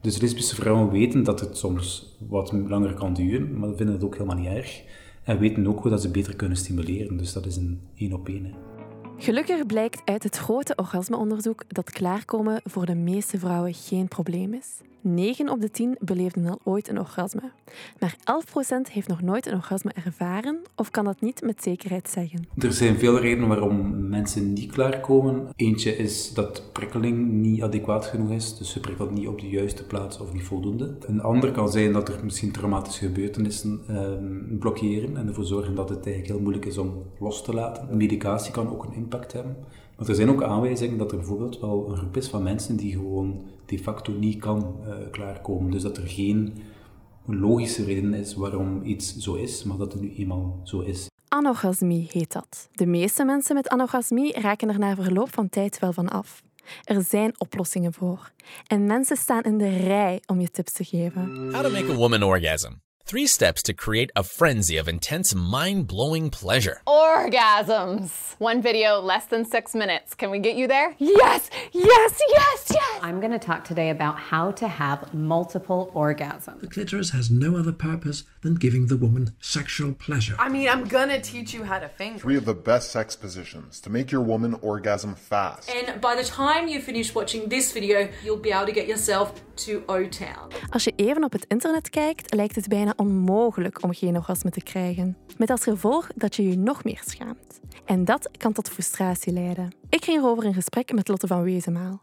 Dus 0.00 0.20
lesbische 0.20 0.54
vrouwen 0.54 0.90
weten 0.90 1.22
dat 1.22 1.40
het 1.40 1.56
soms 1.56 2.16
wat 2.28 2.52
langer 2.52 2.94
kan 2.94 3.14
duren, 3.14 3.58
maar 3.58 3.74
vinden 3.76 3.94
het 3.94 4.04
ook 4.04 4.14
helemaal 4.14 4.36
niet 4.36 4.48
erg. 4.48 4.82
En 5.22 5.38
weten 5.38 5.66
ook 5.66 5.80
hoe 5.80 5.90
dat 5.90 6.02
ze 6.02 6.10
beter 6.10 6.36
kunnen 6.36 6.56
stimuleren. 6.56 7.16
Dus 7.16 7.32
dat 7.32 7.46
is 7.46 7.56
een 7.56 7.80
één 7.94 8.12
op 8.12 8.28
één. 8.28 8.71
Gelukkig 9.22 9.66
blijkt 9.66 10.02
uit 10.04 10.22
het 10.22 10.36
grote 10.36 10.74
orgasmeonderzoek 10.76 11.62
dat 11.68 11.90
klaarkomen 11.90 12.60
voor 12.64 12.86
de 12.86 12.94
meeste 12.94 13.38
vrouwen 13.38 13.74
geen 13.74 14.08
probleem 14.08 14.54
is. 14.54 14.80
9 15.02 15.48
op 15.48 15.60
de 15.60 15.70
10 15.70 15.96
beleefden 16.00 16.46
al 16.46 16.58
ooit 16.64 16.88
een 16.88 16.98
orgasme. 16.98 17.50
Maar 17.98 18.16
11% 18.88 18.92
heeft 18.92 19.08
nog 19.08 19.22
nooit 19.22 19.46
een 19.46 19.54
orgasme 19.54 19.92
ervaren 20.04 20.58
of 20.76 20.90
kan 20.90 21.04
dat 21.04 21.20
niet 21.20 21.42
met 21.42 21.62
zekerheid 21.62 22.08
zeggen. 22.08 22.46
Er 22.58 22.72
zijn 22.72 22.98
veel 22.98 23.18
redenen 23.18 23.48
waarom 23.48 24.08
mensen 24.08 24.52
niet 24.52 24.72
klaarkomen. 24.72 25.48
Eentje 25.56 25.96
is 25.96 26.34
dat 26.34 26.62
prikkeling 26.72 27.30
niet 27.30 27.62
adequaat 27.62 28.06
genoeg 28.06 28.30
is, 28.30 28.58
dus 28.58 28.70
ze 28.70 28.80
prikkelt 28.80 29.10
niet 29.10 29.26
op 29.26 29.40
de 29.40 29.48
juiste 29.48 29.84
plaats 29.84 30.20
of 30.20 30.32
niet 30.32 30.42
voldoende. 30.42 30.96
Een 31.06 31.22
ander 31.22 31.52
kan 31.52 31.70
zijn 31.70 31.92
dat 31.92 32.08
er 32.08 32.24
misschien 32.24 32.52
traumatische 32.52 33.06
gebeurtenissen 33.06 33.80
um, 33.90 34.56
blokkeren 34.58 35.16
en 35.16 35.28
ervoor 35.28 35.44
zorgen 35.44 35.74
dat 35.74 35.88
het 35.88 36.06
eigenlijk 36.06 36.34
heel 36.34 36.42
moeilijk 36.42 36.66
is 36.66 36.78
om 36.78 37.02
los 37.18 37.44
te 37.44 37.54
laten. 37.54 37.96
Medicatie 37.96 38.52
kan 38.52 38.70
ook 38.70 38.84
een 38.84 38.94
impact 39.12 39.32
hebben. 39.32 39.56
Maar 39.96 40.08
er 40.08 40.14
zijn 40.14 40.30
ook 40.30 40.42
aanwijzingen 40.42 40.98
dat 40.98 41.10
er 41.10 41.16
bijvoorbeeld 41.16 41.60
wel 41.60 41.88
een 41.90 41.96
groep 41.96 42.16
is 42.16 42.28
van 42.28 42.42
mensen 42.42 42.76
die 42.76 42.92
gewoon 42.92 43.44
de 43.66 43.78
facto 43.78 44.12
niet 44.12 44.40
kan 44.40 44.76
uh, 44.86 44.94
klaarkomen. 45.10 45.70
Dus 45.70 45.82
dat 45.82 45.96
er 45.96 46.06
geen 46.06 46.54
logische 47.26 47.84
reden 47.84 48.14
is 48.14 48.34
waarom 48.34 48.82
iets 48.84 49.16
zo 49.16 49.34
is, 49.34 49.64
maar 49.64 49.76
dat 49.76 49.92
het 49.92 50.02
nu 50.02 50.14
eenmaal 50.14 50.60
zo 50.62 50.80
is. 50.80 51.06
Anorgasmie 51.28 52.08
heet 52.12 52.32
dat. 52.32 52.68
De 52.72 52.86
meeste 52.86 53.24
mensen 53.24 53.54
met 53.54 53.68
anorgasmie 53.68 54.40
raken 54.40 54.68
er 54.68 54.78
na 54.78 54.94
verloop 54.94 55.32
van 55.32 55.48
tijd 55.48 55.78
wel 55.78 55.92
van 55.92 56.08
af. 56.08 56.42
Er 56.84 57.02
zijn 57.02 57.34
oplossingen 57.38 57.92
voor. 57.92 58.32
En 58.66 58.86
mensen 58.86 59.16
staan 59.16 59.42
in 59.42 59.58
de 59.58 59.76
rij 59.76 60.22
om 60.26 60.40
je 60.40 60.50
tips 60.50 60.72
te 60.72 60.84
geven. 60.84 61.50
How 61.52 61.62
to 61.62 61.70
make 61.70 61.92
a 61.92 61.94
woman 61.94 62.22
orgasm. 62.22 62.72
Three 63.04 63.26
steps 63.26 63.62
to 63.64 63.74
create 63.74 64.10
a 64.16 64.22
frenzy 64.22 64.78
of 64.78 64.88
intense, 64.88 65.34
mind 65.34 65.86
blowing 65.86 66.30
pleasure. 66.30 66.80
Orgasms. 66.86 68.36
One 68.38 68.62
video, 68.62 69.00
less 69.00 69.26
than 69.26 69.44
six 69.44 69.74
minutes. 69.74 70.14
Can 70.14 70.30
we 70.30 70.38
get 70.38 70.56
you 70.56 70.66
there? 70.66 70.94
Yes, 70.98 71.50
yes, 71.72 72.20
yes, 72.28 72.70
yes. 72.70 72.98
I'm 73.02 73.20
going 73.20 73.32
to 73.32 73.38
talk 73.38 73.64
today 73.64 73.90
about 73.90 74.18
how 74.18 74.52
to 74.52 74.66
have 74.66 75.12
multiple 75.12 75.90
orgasms. 75.94 76.60
The 76.60 76.68
clitoris 76.68 77.10
has 77.10 77.30
no 77.30 77.56
other 77.56 77.72
purpose 77.72 78.24
than 78.42 78.54
giving 78.54 78.86
the 78.86 78.96
woman 78.96 79.34
sexual 79.40 79.92
pleasure. 79.92 80.36
I 80.38 80.48
mean, 80.48 80.68
I'm 80.68 80.84
gonna 80.84 81.20
teach 81.20 81.54
you 81.54 81.64
how 81.64 81.78
to 81.78 81.88
finger. 81.88 82.18
Three 82.18 82.36
of 82.36 82.44
the 82.44 82.54
best 82.54 82.90
sex 82.90 83.16
positions 83.16 83.80
to 83.80 83.90
make 83.90 84.10
your 84.10 84.24
woman 84.24 84.54
orgasm 84.60 85.14
fast. 85.14 85.70
And 85.70 86.00
by 86.00 86.14
the 86.16 86.24
time 86.24 86.68
you 86.68 86.80
finish 86.80 87.14
watching 87.14 87.48
this 87.48 87.72
video, 87.72 88.08
you'll 88.24 88.42
be 88.42 88.50
able 88.52 88.66
to 88.66 88.72
get 88.72 88.86
yourself 88.88 89.32
to 89.56 89.82
O-Town. 89.86 90.50
Als 90.70 90.84
je 90.84 90.92
even 90.96 91.24
op 91.24 91.32
het 91.32 91.44
internet 91.48 91.90
kijkt, 91.90 92.34
lijkt 92.34 92.54
het 92.54 92.68
bijna 92.68 92.91
onmogelijk 92.96 93.82
om 93.82 93.94
geen 93.94 94.16
orgasme 94.16 94.50
te 94.50 94.62
krijgen. 94.62 95.16
Met 95.36 95.50
als 95.50 95.62
gevolg 95.62 96.08
dat 96.14 96.36
je 96.36 96.48
je 96.48 96.56
nog 96.56 96.84
meer 96.84 97.02
schaamt. 97.04 97.60
En 97.84 98.04
dat 98.04 98.30
kan 98.38 98.52
tot 98.52 98.68
frustratie 98.68 99.32
leiden. 99.32 99.74
Ik 99.88 100.04
ging 100.04 100.18
erover 100.18 100.44
in 100.44 100.54
gesprek 100.54 100.92
met 100.92 101.08
Lotte 101.08 101.26
van 101.26 101.42
Wezenmaal. 101.42 102.02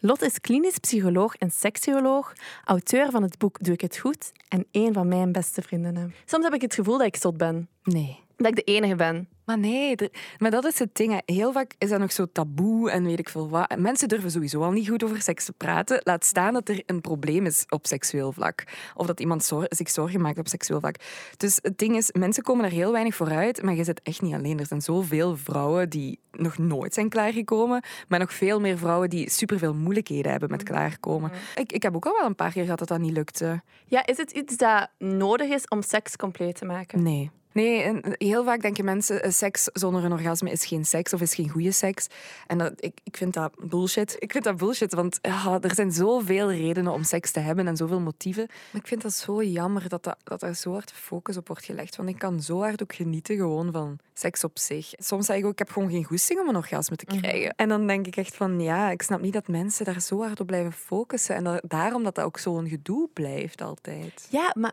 Lotte 0.00 0.26
is 0.26 0.40
klinisch 0.40 0.78
psycholoog 0.78 1.34
en 1.34 1.50
seksuoloog, 1.50 2.32
auteur 2.64 3.10
van 3.10 3.22
het 3.22 3.38
boek 3.38 3.56
Doe 3.64 3.74
ik 3.74 3.80
het 3.80 3.96
goed 3.96 4.32
en 4.48 4.66
een 4.70 4.92
van 4.92 5.08
mijn 5.08 5.32
beste 5.32 5.62
vriendinnen. 5.62 6.14
Soms 6.24 6.44
heb 6.44 6.54
ik 6.54 6.60
het 6.62 6.74
gevoel 6.74 6.98
dat 6.98 7.06
ik 7.06 7.16
zot 7.16 7.36
ben. 7.36 7.68
Nee. 7.82 8.18
Dat 8.40 8.48
ik 8.48 8.56
de 8.66 8.72
enige 8.72 8.94
ben. 8.94 9.28
Maar 9.44 9.58
nee, 9.58 9.94
maar 10.38 10.50
dat 10.50 10.64
is 10.64 10.78
het 10.78 10.94
ding. 10.94 11.12
hè. 11.12 11.34
Heel 11.34 11.52
vaak 11.52 11.74
is 11.78 11.88
dat 11.88 11.98
nog 11.98 12.12
zo 12.12 12.26
taboe 12.32 12.90
en 12.90 13.04
weet 13.04 13.18
ik 13.18 13.28
veel 13.28 13.48
wat. 13.48 13.68
En 13.70 13.80
Mensen 13.82 14.08
durven 14.08 14.30
sowieso 14.30 14.62
al 14.62 14.70
niet 14.70 14.88
goed 14.88 15.04
over 15.04 15.22
seks 15.22 15.44
te 15.44 15.52
praten. 15.52 16.00
Laat 16.04 16.24
staan 16.24 16.52
dat 16.52 16.68
er 16.68 16.82
een 16.86 17.00
probleem 17.00 17.46
is 17.46 17.64
op 17.68 17.86
seksueel 17.86 18.32
vlak. 18.32 18.64
Of 18.94 19.06
dat 19.06 19.20
iemand 19.20 19.44
zor- 19.44 19.66
zich 19.68 19.90
zorgen 19.90 20.20
maakt 20.20 20.38
op 20.38 20.48
seksueel 20.48 20.80
vlak. 20.80 20.94
Dus 21.36 21.58
het 21.62 21.78
ding 21.78 21.96
is, 21.96 22.12
mensen 22.12 22.42
komen 22.42 22.64
er 22.64 22.70
heel 22.70 22.92
weinig 22.92 23.14
vooruit. 23.14 23.62
Maar 23.62 23.74
je 23.74 23.84
zit 23.84 24.00
echt 24.02 24.22
niet 24.22 24.34
alleen. 24.34 24.58
Er 24.58 24.66
zijn 24.66 24.80
zoveel 24.82 25.36
vrouwen 25.36 25.88
die 25.90 26.18
nog 26.32 26.58
nooit 26.58 26.94
zijn 26.94 27.08
klaargekomen. 27.08 27.82
Maar 28.08 28.18
nog 28.18 28.32
veel 28.32 28.60
meer 28.60 28.78
vrouwen 28.78 29.10
die 29.10 29.30
superveel 29.30 29.74
moeilijkheden 29.74 30.30
hebben 30.30 30.50
met 30.50 30.62
klaarkomen. 30.62 31.30
Ik, 31.54 31.72
ik 31.72 31.82
heb 31.82 31.96
ook 31.96 32.06
al 32.06 32.16
wel 32.18 32.26
een 32.26 32.34
paar 32.34 32.52
keer 32.52 32.62
gehad 32.64 32.78
dat 32.78 32.88
dat 32.88 32.98
niet 33.00 33.12
lukte. 33.12 33.62
Ja, 33.86 34.06
is 34.06 34.16
het 34.16 34.30
iets 34.30 34.56
dat 34.56 34.88
nodig 34.98 35.48
is 35.48 35.68
om 35.68 35.82
seks 35.82 36.16
compleet 36.16 36.54
te 36.56 36.64
maken? 36.64 37.02
Nee. 37.02 37.30
Nee, 37.52 37.82
en 37.82 38.02
heel 38.18 38.44
vaak 38.44 38.60
denken 38.60 38.84
mensen 38.84 39.22
eh, 39.22 39.30
seks 39.30 39.68
zonder 39.72 40.04
een 40.04 40.12
orgasme 40.12 40.50
is 40.50 40.66
geen 40.66 40.84
seks 40.84 41.12
of 41.12 41.20
is 41.20 41.34
geen 41.34 41.48
goede 41.48 41.72
seks. 41.72 42.06
En 42.46 42.58
dat, 42.58 42.72
ik, 42.76 43.00
ik 43.04 43.16
vind 43.16 43.34
dat 43.34 43.52
bullshit. 43.58 44.16
Ik 44.18 44.32
vind 44.32 44.44
dat 44.44 44.56
bullshit, 44.56 44.94
want 44.94 45.18
ja, 45.22 45.58
er 45.60 45.74
zijn 45.74 45.92
zoveel 45.92 46.52
redenen 46.52 46.92
om 46.92 47.02
seks 47.02 47.30
te 47.30 47.40
hebben 47.40 47.66
en 47.66 47.76
zoveel 47.76 48.00
motieven. 48.00 48.46
Maar 48.48 48.80
ik 48.80 48.88
vind 48.88 49.02
dat 49.02 49.12
zo 49.12 49.42
jammer 49.42 49.88
dat, 49.88 50.04
dat, 50.04 50.16
dat 50.24 50.42
er 50.42 50.54
zo 50.54 50.72
hard 50.72 50.92
focus 50.92 51.36
op 51.36 51.46
wordt 51.46 51.64
gelegd. 51.64 51.96
Want 51.96 52.08
ik 52.08 52.18
kan 52.18 52.42
zo 52.42 52.60
hard 52.60 52.82
ook 52.82 52.94
genieten 52.94 53.36
gewoon 53.36 53.72
van 53.72 53.98
seks 54.14 54.44
op 54.44 54.58
zich. 54.58 54.92
Soms 54.98 55.26
zeg 55.26 55.36
ik 55.36 55.44
ook, 55.44 55.52
ik 55.52 55.58
heb 55.58 55.70
gewoon 55.70 55.90
geen 55.90 56.04
goesting 56.04 56.40
om 56.40 56.48
een 56.48 56.56
orgasme 56.56 56.96
te 56.96 57.04
krijgen. 57.04 57.54
En 57.56 57.68
dan 57.68 57.86
denk 57.86 58.06
ik 58.06 58.16
echt 58.16 58.36
van, 58.36 58.60
ja, 58.60 58.90
ik 58.90 59.02
snap 59.02 59.20
niet 59.20 59.32
dat 59.32 59.48
mensen 59.48 59.84
daar 59.84 60.00
zo 60.00 60.22
hard 60.22 60.40
op 60.40 60.46
blijven 60.46 60.72
focussen. 60.72 61.34
En 61.34 61.44
dat, 61.44 61.60
daarom 61.66 62.02
dat 62.04 62.14
dat 62.14 62.24
ook 62.24 62.38
zo'n 62.38 62.68
gedoe 62.68 63.08
blijft 63.12 63.62
altijd. 63.62 64.28
Ja, 64.30 64.54
maar 64.58 64.72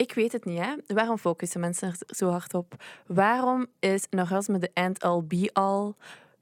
ik 0.00 0.12
weet 0.12 0.32
het 0.32 0.44
niet. 0.44 0.58
Hè? 0.58 0.74
Waarom 0.86 1.18
focussen 1.18 1.60
mensen 1.60 1.88
er 1.88 2.16
zo 2.16 2.28
hard 2.28 2.54
op? 2.54 2.84
Waarom 3.06 3.66
is 3.78 4.06
een 4.10 4.20
orgasme 4.20 4.58
de 4.58 4.70
end-all, 4.74 5.22
be-all? 5.22 5.92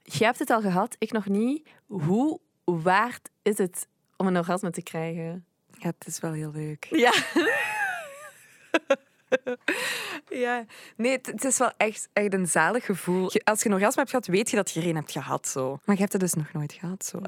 Jij 0.03 0.27
hebt 0.27 0.39
het 0.39 0.51
al 0.51 0.61
gehad, 0.61 0.97
ik 0.99 1.13
nog 1.13 1.27
niet. 1.27 1.69
Hoe 1.87 2.41
waard 2.65 3.31
is 3.43 3.59
het 3.59 3.89
om 4.17 4.27
een 4.27 4.37
orgasme 4.37 4.71
te 4.71 4.83
krijgen? 4.83 5.47
Ja, 5.71 5.93
het 5.99 6.07
is 6.07 6.21
wel 6.21 6.33
heel 6.33 6.51
leuk. 6.51 6.87
Ja. 6.91 7.13
Ja, 10.29 10.65
nee, 10.97 11.13
het, 11.23 11.45
is 11.45 11.59
wel 11.59 11.73
echt, 11.77 12.09
echt 12.13 12.33
een 12.33 12.47
zalig 12.47 12.85
gevoel. 12.85 13.31
Als 13.45 13.63
je 13.63 13.69
een 13.69 13.75
orgasme 13.75 14.01
hebt 14.01 14.11
gehad, 14.11 14.27
weet 14.27 14.51
je 14.51 14.57
dat 14.57 14.71
je 14.71 14.81
er 14.81 14.87
een 14.87 14.95
hebt 14.95 15.13
gehad. 15.13 15.49
Zo. 15.49 15.79
Maar 15.85 15.95
je 15.95 16.01
hebt 16.01 16.13
het 16.13 16.21
dus 16.21 16.35
nog 16.35 16.53
nooit 16.53 16.73
gehad. 16.73 17.05
Zo. 17.05 17.21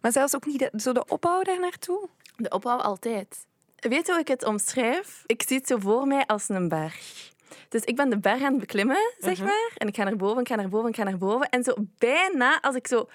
Maar 0.00 0.12
zelfs 0.12 0.34
ook 0.34 0.46
niet 0.46 0.58
de, 0.58 0.70
zo 0.76 0.92
de 0.92 1.04
opbouw 1.06 1.42
daar 1.42 1.60
naartoe. 1.60 2.08
De 2.36 2.48
opbouw 2.48 2.78
altijd. 2.78 3.46
Weet 3.88 4.06
je 4.06 4.12
hoe 4.12 4.20
ik 4.20 4.28
het 4.28 4.44
omschrijf? 4.44 5.22
Ik 5.26 5.42
zie 5.46 5.56
het 5.56 5.66
zo 5.66 5.78
voor 5.78 6.06
mij 6.06 6.26
als 6.26 6.48
een 6.48 6.68
berg. 6.68 7.30
Dus 7.68 7.82
ik 7.84 7.96
ben 7.96 8.10
de 8.10 8.18
berg 8.18 8.42
aan 8.42 8.50
het 8.50 8.60
beklimmen, 8.60 9.12
zeg 9.18 9.36
Mhm. 9.38 9.44
maar. 9.46 9.70
En 9.76 9.88
ik 9.88 9.96
ga 9.96 10.04
naar 10.04 10.16
boven, 10.16 10.40
ik 10.40 10.48
ga 10.48 10.54
naar 10.54 10.68
boven, 10.68 10.88
ik 10.88 10.96
ga 10.96 11.02
naar 11.02 11.18
boven. 11.18 11.48
En 11.48 11.64
zo 11.64 11.74
bijna, 11.98 12.60
als 12.60 12.74
ik 12.74 12.86
zo 12.86 13.08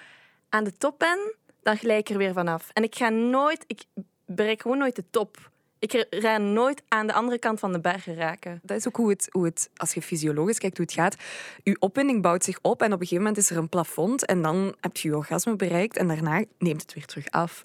aan 0.48 0.64
de 0.64 0.76
top 0.76 0.98
ben, 0.98 1.34
dan 1.62 1.76
glijk 1.76 1.98
ik 1.98 2.08
er 2.08 2.16
weer 2.18 2.32
vanaf. 2.32 2.70
En 2.72 2.82
ik 2.82 2.94
ga 2.94 3.08
nooit... 3.08 3.64
Ik 3.66 3.82
bereik 4.26 4.62
gewoon 4.62 4.78
nooit 4.78 4.96
de 4.96 5.04
top. 5.10 5.50
Ik 5.80 6.06
ga 6.10 6.38
nooit 6.38 6.82
aan 6.88 7.06
de 7.06 7.12
andere 7.12 7.38
kant 7.38 7.60
van 7.60 7.72
de 7.72 7.80
berg 7.80 8.04
raken. 8.04 8.60
Dat 8.62 8.76
is 8.76 8.86
ook 8.86 8.96
hoe 8.96 9.10
het, 9.10 9.28
hoe 9.30 9.44
het, 9.44 9.70
als 9.76 9.94
je 9.94 10.02
fysiologisch 10.02 10.58
kijkt 10.58 10.76
hoe 10.76 10.86
het 10.86 10.94
gaat. 10.94 11.16
Je 11.62 11.76
opwinding 11.78 12.22
bouwt 12.22 12.44
zich 12.44 12.58
op 12.62 12.80
en 12.80 12.86
op 12.86 13.00
een 13.00 13.06
gegeven 13.06 13.16
moment 13.16 13.36
is 13.36 13.50
er 13.50 13.56
een 13.56 13.68
plafond 13.68 14.24
en 14.24 14.42
dan 14.42 14.74
heb 14.80 14.96
je 14.96 15.08
je 15.08 15.16
orgasme 15.16 15.56
bereikt 15.56 15.96
en 15.96 16.08
daarna 16.08 16.44
neemt 16.58 16.82
het 16.82 16.94
weer 16.94 17.04
terug 17.04 17.30
af. 17.30 17.62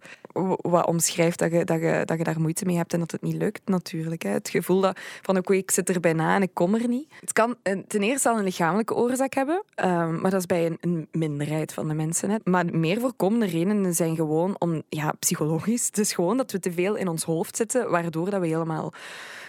Wat 0.62 0.86
omschrijft 0.86 1.39
dat 1.39 1.51
je, 1.51 1.63
dat, 1.63 1.79
je, 1.79 2.01
dat 2.05 2.17
je 2.17 2.24
daar 2.24 2.39
moeite 2.39 2.65
mee 2.65 2.75
hebt 2.75 2.93
en 2.93 3.00
dat 3.00 3.12
het 3.12 3.22
niet 3.22 3.36
lukt 3.36 3.62
natuurlijk. 3.65 4.22
Hè. 4.24 4.29
Het 4.29 4.50
gevoel 4.50 4.81
dat, 4.81 5.00
van 5.22 5.38
oké, 5.38 5.53
ik 5.53 5.72
zit 5.72 5.89
er 5.89 6.00
bijna 6.00 6.36
en 6.36 6.41
ik 6.41 6.53
kom 6.53 6.75
er 6.75 6.88
niet. 6.88 7.12
Het 7.19 7.34
kan 7.34 7.55
ten 7.88 8.01
eerste 8.01 8.29
al 8.29 8.38
een 8.38 8.43
lichamelijke 8.43 8.95
oorzaak 8.95 9.34
hebben, 9.34 9.63
ehm, 9.75 10.22
maar 10.22 10.31
dat 10.31 10.39
is 10.39 10.45
bij 10.45 10.65
een, 10.65 10.77
een 10.81 11.07
minderheid 11.12 11.74
van 11.74 11.88
de 11.88 11.93
mensen. 11.93 12.29
Hè. 12.29 12.38
Maar 12.43 12.65
meer 12.65 13.00
voorkomende 13.00 13.45
redenen 13.45 13.93
zijn 13.93 14.15
gewoon 14.15 14.55
om, 14.60 14.84
ja, 14.89 15.13
psychologisch. 15.19 15.86
Het 15.86 15.98
is 15.98 16.13
gewoon 16.13 16.38
dat 16.38 16.51
we 16.51 16.60
te 16.60 16.72
veel 16.72 16.95
in 16.95 17.07
ons 17.07 17.24
hoofd 17.24 17.55
zitten, 17.55 17.89
waardoor 18.06 18.30
dat 18.30 18.42
we 18.42 18.48
helemaal 18.48 18.94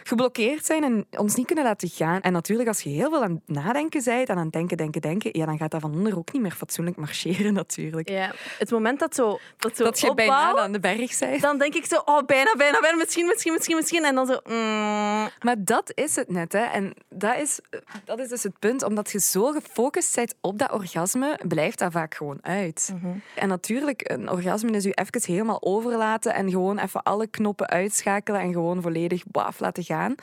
geblokkeerd 0.07 0.67
zijn 0.67 0.85
en 0.85 1.07
ons 1.11 1.35
niet 1.35 1.47
kunnen 1.47 1.65
laten 1.65 1.89
gaan. 1.89 2.21
En 2.21 2.33
natuurlijk, 2.33 2.69
als 2.69 2.81
je 2.81 2.89
heel 2.89 3.11
veel 3.11 3.23
aan 3.23 3.43
het 3.47 3.57
nadenken 3.57 4.05
bent 4.05 4.29
en 4.29 4.37
aan 4.37 4.45
het 4.45 4.53
denken, 4.53 4.77
denken, 4.77 5.01
denken, 5.01 5.31
ja, 5.33 5.47
dan 5.47 5.59
gaat 5.59 5.71
dat 5.71 5.81
van 5.81 5.93
onder 5.93 6.17
ook 6.19 6.33
niet 6.33 6.43
meer 6.43 6.51
fatsoenlijk 6.51 6.97
marcheren 6.97 7.53
natuurlijk. 7.53 8.09
Ja, 8.09 8.33
het 8.59 8.71
moment 8.71 8.99
dat, 8.99 9.15
zo, 9.15 9.39
dat, 9.59 9.77
zo 9.77 9.85
Dat 9.85 10.01
je 10.01 10.15
bijna 10.15 10.57
aan 10.57 10.73
de 10.73 10.81
berg 10.81 11.19
bent. 11.19 11.43
Dan 11.43 11.59
denk 11.59 11.75
ik 11.75 11.87
zo, 11.87 12.03
oh, 12.05 12.27
bijna, 12.27 12.55
bijna, 12.57 12.81
bijna, 12.81 12.97
misschien, 12.97 13.27
misschien, 13.27 13.53
misschien, 13.53 13.77
misschien. 13.77 14.05
En 14.05 14.15
dan 14.15 14.27
zo... 14.27 14.41
mm. 14.45 15.29
Maar 15.43 15.57
dat 15.59 15.93
is 15.95 16.17
het 16.17 16.31
net. 16.31 16.53
Hè. 16.53 16.65
En 16.65 16.95
dat 17.09 17.37
is, 17.37 17.61
dat 18.05 18.19
is 18.19 18.29
dus 18.29 18.43
het 18.43 18.59
punt. 18.59 18.83
Omdat 18.83 19.11
je 19.11 19.21
zo 19.21 19.53
gefocust 19.53 20.15
bent 20.15 20.35
op 20.41 20.59
dat 20.59 20.73
orgasme, 20.73 21.39
blijft 21.49 21.79
dat 21.79 21.93
vaak 21.93 22.15
gewoon 22.15 22.39
uit. 22.43 22.95
En 23.35 23.49
natuurlijk, 23.49 24.11
een 24.11 24.31
orgasme 24.31 24.71
is 24.71 24.85
je 24.85 24.95
even 24.95 25.33
helemaal 25.33 25.63
overlaten 25.63 26.35
en 26.35 26.51
gewoon 26.51 26.79
even 26.79 27.03
alle 27.03 27.27
knoppen 27.27 27.69
uitschakelen 27.69 28.41
en 28.47 28.53
gewoon 28.53 28.83
volledig 28.83 29.27
baf 29.27 29.61
laten 29.61 29.85
gaan. 29.85 30.15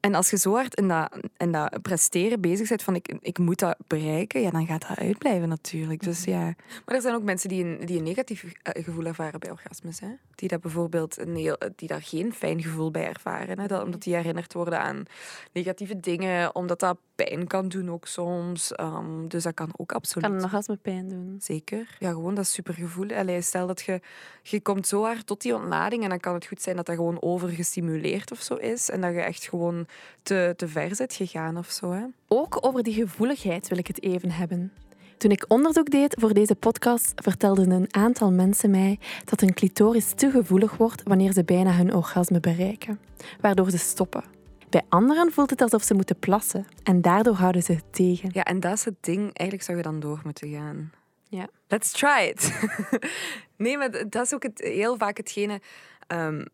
En 0.00 0.14
als 0.14 0.30
je 0.30 0.38
zo 0.38 0.54
hard 0.54 0.74
in 0.74 0.88
dat, 0.88 1.18
in 1.36 1.52
dat 1.52 1.82
presteren 1.82 2.40
bezig 2.40 2.68
bent 2.68 2.82
van 2.82 2.94
ik, 2.94 3.16
ik 3.20 3.38
moet 3.38 3.58
dat 3.58 3.76
bereiken, 3.86 4.40
ja, 4.40 4.50
dan 4.50 4.66
gaat 4.66 4.88
dat 4.88 4.98
uitblijven 4.98 5.48
natuurlijk. 5.48 6.02
Dus 6.02 6.24
ja. 6.24 6.54
Maar 6.84 6.94
er 6.94 7.00
zijn 7.00 7.14
ook 7.14 7.22
mensen 7.22 7.48
die 7.48 7.64
een, 7.64 7.86
die 7.86 7.98
een 7.98 8.04
negatief 8.04 8.44
eh, 8.62 8.84
gevoel 8.84 9.04
ervaren 9.04 9.40
bij 9.40 9.50
orgasmes. 9.50 10.00
Hè? 10.00 10.08
Die, 10.34 10.48
dat 10.48 10.60
bijvoorbeeld 10.60 11.18
een 11.18 11.36
heel, 11.36 11.56
die 11.76 11.88
daar 11.88 12.02
geen 12.02 12.32
fijn 12.32 12.62
gevoel 12.62 12.90
bij 12.90 13.08
ervaren. 13.08 13.60
Hè? 13.60 13.66
Dat, 13.66 13.82
omdat 13.82 14.02
die 14.02 14.14
herinnerd 14.14 14.52
worden 14.52 14.80
aan 14.80 15.04
negatieve 15.52 16.00
dingen, 16.00 16.54
omdat 16.54 16.80
dat 16.80 16.98
pijn 17.14 17.46
kan 17.46 17.68
doen 17.68 17.90
ook 17.90 18.06
soms. 18.06 18.72
Ehm, 18.72 19.28
dus 19.28 19.42
dat 19.42 19.54
kan 19.54 19.70
ook 19.76 19.92
absoluut. 19.92 20.28
Kan 20.28 20.36
een 20.36 20.44
orgasme 20.44 20.76
pijn 20.76 21.08
doen? 21.08 21.36
Zeker. 21.40 21.96
Ja, 21.98 22.10
gewoon 22.10 22.34
dat 22.34 22.46
supergevoel. 22.46 23.10
Allee, 23.10 23.42
stel 23.42 23.66
dat 23.66 23.80
je, 23.80 24.00
je 24.42 24.60
komt 24.60 24.86
zo 24.86 25.02
hard 25.02 25.26
tot 25.26 25.40
die 25.40 25.54
ontlading 25.54 26.02
en 26.02 26.08
dan 26.08 26.20
kan 26.20 26.34
het 26.34 26.46
goed 26.46 26.62
zijn 26.62 26.76
dat 26.76 26.86
dat 26.86 26.94
gewoon 26.96 27.22
overgestimuleerd 27.68 28.30
of 28.30 28.40
zo 28.40 28.54
is. 28.54 28.90
En 28.90 29.00
dat 29.00 29.12
je 29.12 29.20
echt 29.20 29.48
gewoon 29.48 29.86
te, 30.22 30.54
te 30.56 30.68
ver 30.68 30.94
zit 30.94 31.14
gegaan 31.14 31.56
of 31.56 31.70
zo. 31.70 31.92
Hè. 31.92 32.04
Ook 32.28 32.66
over 32.66 32.82
die 32.82 32.94
gevoeligheid 32.94 33.68
wil 33.68 33.78
ik 33.78 33.86
het 33.86 34.02
even 34.02 34.30
hebben. 34.30 34.72
Toen 35.16 35.30
ik 35.30 35.44
onderzoek 35.48 35.90
deed 35.90 36.14
voor 36.18 36.34
deze 36.34 36.54
podcast, 36.54 37.12
vertelden 37.14 37.70
een 37.70 37.94
aantal 37.94 38.32
mensen 38.32 38.70
mij 38.70 38.98
dat 39.24 39.40
hun 39.40 39.54
clitoris 39.54 40.12
te 40.14 40.30
gevoelig 40.30 40.76
wordt 40.76 41.02
wanneer 41.02 41.32
ze 41.32 41.44
bijna 41.44 41.72
hun 41.72 41.94
orgasme 41.94 42.40
bereiken, 42.40 42.98
waardoor 43.40 43.70
ze 43.70 43.78
stoppen. 43.78 44.24
Bij 44.68 44.82
anderen 44.88 45.32
voelt 45.32 45.50
het 45.50 45.60
alsof 45.60 45.82
ze 45.82 45.94
moeten 45.94 46.18
plassen 46.18 46.66
en 46.82 47.00
daardoor 47.02 47.34
houden 47.34 47.62
ze 47.62 47.72
het 47.72 47.92
tegen. 47.92 48.30
Ja, 48.32 48.42
en 48.44 48.60
dat 48.60 48.72
is 48.72 48.84
het 48.84 48.96
ding. 49.00 49.20
Eigenlijk 49.20 49.62
zou 49.62 49.76
je 49.76 49.82
dan 49.82 50.00
door 50.00 50.20
moeten 50.24 50.50
gaan. 50.50 50.92
Ja. 51.28 51.48
Let's 51.68 51.90
try 51.90 52.34
it. 52.34 52.52
nee, 53.56 53.78
maar 53.78 53.90
dat 53.90 54.24
is 54.24 54.34
ook 54.34 54.42
het, 54.42 54.60
heel 54.60 54.96
vaak 54.96 55.16
hetgene... 55.16 55.60
ehm, 56.06 56.44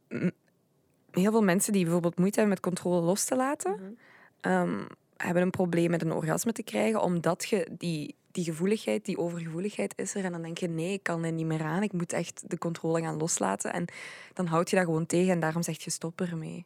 heel 1.14 1.30
veel 1.30 1.42
mensen 1.42 1.72
die 1.72 1.82
bijvoorbeeld 1.82 2.18
moeite 2.18 2.38
hebben 2.40 2.54
met 2.54 2.64
controle 2.64 3.00
los 3.00 3.24
te 3.24 3.36
laten, 3.36 3.98
ehm, 4.40 4.84
hebben 5.16 5.42
een 5.42 5.50
probleem 5.50 5.90
met 5.90 6.02
een 6.02 6.12
orgasme 6.12 6.52
te 6.52 6.62
krijgen, 6.62 7.02
omdat 7.02 7.48
je 7.48 7.68
die, 7.78 8.14
die 8.32 8.44
gevoeligheid, 8.44 9.04
die 9.04 9.18
overgevoeligheid 9.18 9.92
is 9.96 10.14
er. 10.14 10.24
En 10.24 10.32
dan 10.32 10.42
denk 10.42 10.58
je, 10.58 10.68
nee, 10.68 10.92
ik 10.92 11.02
kan 11.02 11.24
er 11.24 11.32
niet 11.32 11.46
meer 11.46 11.62
aan. 11.62 11.82
Ik 11.82 11.92
moet 11.92 12.12
echt 12.12 12.42
de 12.46 12.58
controle 12.58 13.00
gaan 13.00 13.16
loslaten. 13.16 13.72
En 13.72 13.84
dan 14.32 14.46
houd 14.46 14.70
je 14.70 14.76
dat 14.76 14.84
gewoon 14.84 15.06
tegen 15.06 15.32
en 15.32 15.40
daarom 15.40 15.62
zeg 15.62 15.84
je 15.84 15.90
stop 15.90 16.20
ermee. 16.20 16.64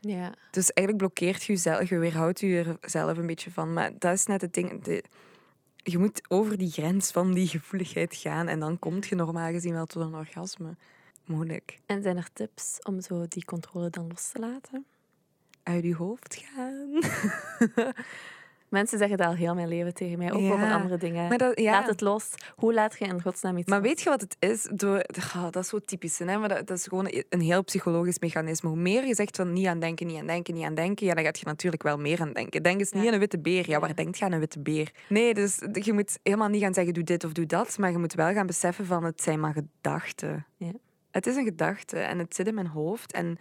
Ja. 0.00 0.34
Dus 0.50 0.72
eigenlijk 0.72 0.96
blokkeert 0.98 1.44
je 1.44 1.52
jezelf, 1.52 1.88
je 1.88 1.98
weerhoudt 1.98 2.40
je 2.40 2.58
er 2.58 2.90
zelf 2.90 3.18
een 3.18 3.26
beetje 3.26 3.50
van. 3.50 3.72
Maar 3.72 3.90
dat 3.98 4.12
is 4.12 4.26
net 4.26 4.40
het 4.40 4.54
ding. 4.54 4.82
De, 4.82 5.04
je 5.76 5.98
moet 5.98 6.20
over 6.28 6.58
die 6.58 6.70
grens 6.70 7.10
van 7.10 7.32
die 7.32 7.48
gevoeligheid 7.48 8.16
gaan 8.16 8.48
en 8.48 8.60
dan 8.60 8.78
komt 8.78 9.06
je 9.06 9.14
normaal 9.14 9.50
gezien 9.50 9.72
wel 9.72 9.86
tot 9.86 10.02
een 10.02 10.14
orgasme. 10.14 10.76
Moeilijk. 11.24 11.78
En 11.86 12.02
zijn 12.02 12.16
er 12.16 12.28
tips 12.32 12.78
om 12.82 13.00
zo 13.00 13.24
die 13.28 13.44
controle 13.44 13.90
dan 13.90 14.06
los 14.08 14.28
te 14.30 14.38
laten? 14.38 14.84
Uit 15.62 15.84
je 15.84 15.94
hoofd 15.94 16.44
gaan. 16.54 16.88
Mensen 18.68 18.98
zeggen 18.98 19.16
dat 19.16 19.26
al 19.26 19.34
heel 19.34 19.54
mijn 19.54 19.68
leven 19.68 19.94
tegen 19.94 20.18
mij, 20.18 20.32
ook 20.32 20.40
Ja, 20.40 20.52
over 20.52 20.72
andere 20.72 20.96
dingen. 20.96 21.28
maar 21.28 21.38
dat- 21.38 21.60
ja. 21.60 21.70
Laat 21.70 21.86
het 21.86 22.00
los. 22.00 22.30
Hoe 22.56 22.74
laat 22.74 22.98
je 22.98 23.04
in 23.04 23.22
godsnaam 23.22 23.56
iets 23.56 23.68
Maar 23.68 23.78
los? 23.80 23.88
weet 23.88 24.00
je 24.00 24.08
wat 24.10 24.20
het 24.20 24.36
is? 24.38 24.68
Door, 24.72 25.04
dat 25.50 25.56
is 25.56 25.68
zo 25.68 25.78
typisch. 25.78 26.18
Hè? 26.18 26.38
Maar 26.38 26.48
dat, 26.48 26.66
dat 26.66 26.78
is 26.78 26.86
gewoon 26.86 27.12
een 27.28 27.40
heel 27.40 27.64
psychologisch 27.64 28.18
mechanisme. 28.18 28.68
Hoe 28.68 28.78
meer 28.78 29.06
je 29.06 29.14
zegt 29.14 29.36
van 29.36 29.52
niet 29.52 29.66
aan 29.66 29.78
denken, 29.78 30.06
niet 30.06 30.18
aan 30.20 30.26
denken, 30.26 30.54
niet 30.54 30.64
aan 30.64 30.74
denken, 30.74 31.06
ja, 31.06 31.14
dan 31.14 31.24
gaat 31.24 31.38
je 31.38 31.44
natuurlijk 31.46 31.82
wel 31.82 31.98
meer 31.98 32.20
aan 32.20 32.32
denken. 32.32 32.62
Denk 32.62 32.78
eens 32.80 32.92
niet 32.92 33.06
aan 33.06 33.12
een 33.12 33.18
witte 33.18 33.38
beer. 33.38 33.68
Ja, 33.70 33.80
waar 33.80 33.94
denkt 33.94 34.18
je 34.18 34.24
aan 34.24 34.32
een 34.32 34.38
witte 34.38 34.60
beer? 34.60 34.90
Nee, 35.08 35.34
dus 35.34 35.58
je 35.72 35.92
moet 35.92 36.18
helemaal 36.22 36.48
niet 36.48 36.62
gaan 36.62 36.74
zeggen 36.74 36.94
doe 36.94 37.04
dit 37.04 37.24
of 37.24 37.32
doe 37.32 37.46
dat, 37.46 37.78
maar 37.78 37.90
je 37.90 37.98
moet 37.98 38.14
wel 38.14 38.32
gaan 38.32 38.46
beseffen 38.46 38.86
van 38.86 39.04
het 39.04 39.22
zijn 39.22 39.40
maar 39.40 39.52
gedachten. 39.52 40.46
Ja. 40.56 40.72
Het 41.14 41.26
is 41.26 41.36
een 41.36 41.44
gedachte 41.44 41.98
en 41.98 42.18
het 42.18 42.34
zit 42.34 42.46
in 42.46 42.54
mijn 42.54 42.66
hoofd. 42.66 43.12
En 43.12 43.38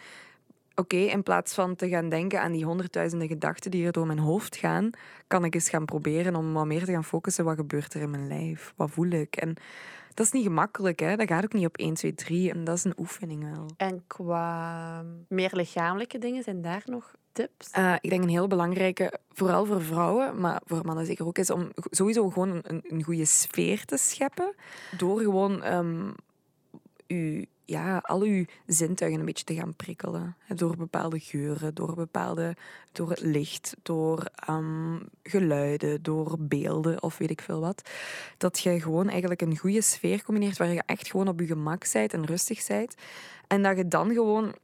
oké, 0.75 0.96
in 0.96 1.24
plaats 1.24 1.53
van 1.53 1.75
te 1.75 1.89
gaan 1.89 2.10
denken 2.10 2.42
aan 2.42 2.51
die 2.51 2.65
honderdduizenden 2.65 3.27
gedachten 3.27 3.72
die 3.72 3.86
er 3.86 3.92
door 3.92 4.06
mijn 4.06 4.20
hoofd 4.20 4.56
gaan, 4.56 4.89
kan 5.27 5.46
ik 5.46 5.53
eens 5.53 5.70
gaan 5.70 5.86
proberen 5.86 6.36
om 6.36 6.53
wat 6.53 6.65
meer 6.65 6.86
te 6.86 6.92
gaan 6.92 7.03
focussen. 7.03 7.46
Wat 7.46 7.56
gebeurt 7.56 7.94
er 7.94 8.01
in 8.01 8.10
mijn 8.10 8.27
lijf? 8.27 8.74
Wat 8.75 8.92
voel 8.92 9.08
ik? 9.08 9.36
En 9.36 9.53
dat 10.13 10.25
is 10.25 10.32
niet 10.32 10.44
gemakkelijk, 10.44 11.00
hè? 11.00 11.15
Dat 11.15 11.27
gaat 11.27 11.44
ook 11.44 11.53
niet 11.53 11.65
op 11.65 11.77
1, 11.77 11.94
2, 11.94 12.13
3. 12.13 12.51
En 12.51 12.63
dat 12.63 12.77
is 12.77 12.84
een 12.84 12.98
oefening 12.98 13.51
wel. 13.53 13.65
En 13.77 14.03
qua 14.08 15.06
meer 15.27 15.51
lichamelijke 15.53 16.18
dingen, 16.18 16.44
zijn 16.44 16.62
daar 16.62 16.84
nog 16.86 17.15
tips? 17.32 17.72
Eh, 17.72 17.96
ik 18.01 18.10
denk 18.10 18.24
een 18.24 18.30
heel 18.30 18.48
belangrijke, 18.48 19.20
vooral 19.32 19.65
voor 19.65 19.82
vrouwen, 19.82 20.39
maar 20.39 20.62
voor 20.65 20.86
mannen 20.86 21.06
zeker 21.06 21.25
ook, 21.25 21.38
is 21.38 21.50
om 21.50 21.72
sowieso 21.75 22.30
gewoon 22.30 22.60
een, 22.63 22.84
een 22.88 23.03
goede 23.03 23.25
sfeer 23.25 23.86
te 23.86 23.98
scheppen. 23.98 24.53
Door 24.98 25.20
gewoon 25.20 25.63
uw, 27.08 27.44
ja, 27.65 27.98
al 27.98 28.22
uw 28.22 28.46
zintuigen 28.65 29.20
een 29.20 29.25
beetje 29.25 29.46
te 29.46 29.55
gaan 29.55 29.75
prikkelen. 29.75 30.36
Door 30.48 30.77
bepaalde 30.77 31.20
geuren, 31.20 31.74
door, 31.74 31.96
bepaalde, 31.96 32.55
door 32.91 33.10
het 33.10 33.22
licht, 33.22 33.75
door 33.82 34.25
ehm, 34.36 35.00
geluiden, 35.24 36.03
door 36.03 36.36
beelden 36.39 37.03
of 37.03 37.17
weet 37.17 37.29
ik 37.29 37.41
veel 37.41 37.60
wat. 37.60 37.89
Dat 38.38 38.60
je 38.60 38.82
gewoon 38.82 39.10
eigenlijk 39.10 39.41
een 39.41 39.58
goede 39.58 39.82
sfeer 39.82 40.24
combineert 40.24 40.58
waar 40.58 40.74
je 40.74 40.84
echt 40.86 41.12
gewoon 41.12 41.27
op 41.27 41.39
je 41.39 41.46
gemak 41.46 41.91
bent 41.93 42.13
en 42.13 42.25
rustig 42.25 42.67
bent. 42.67 42.96
En 43.48 43.63
dat 43.63 43.77
je 43.77 43.88
dan 43.88 44.13
gewoon 44.13 44.55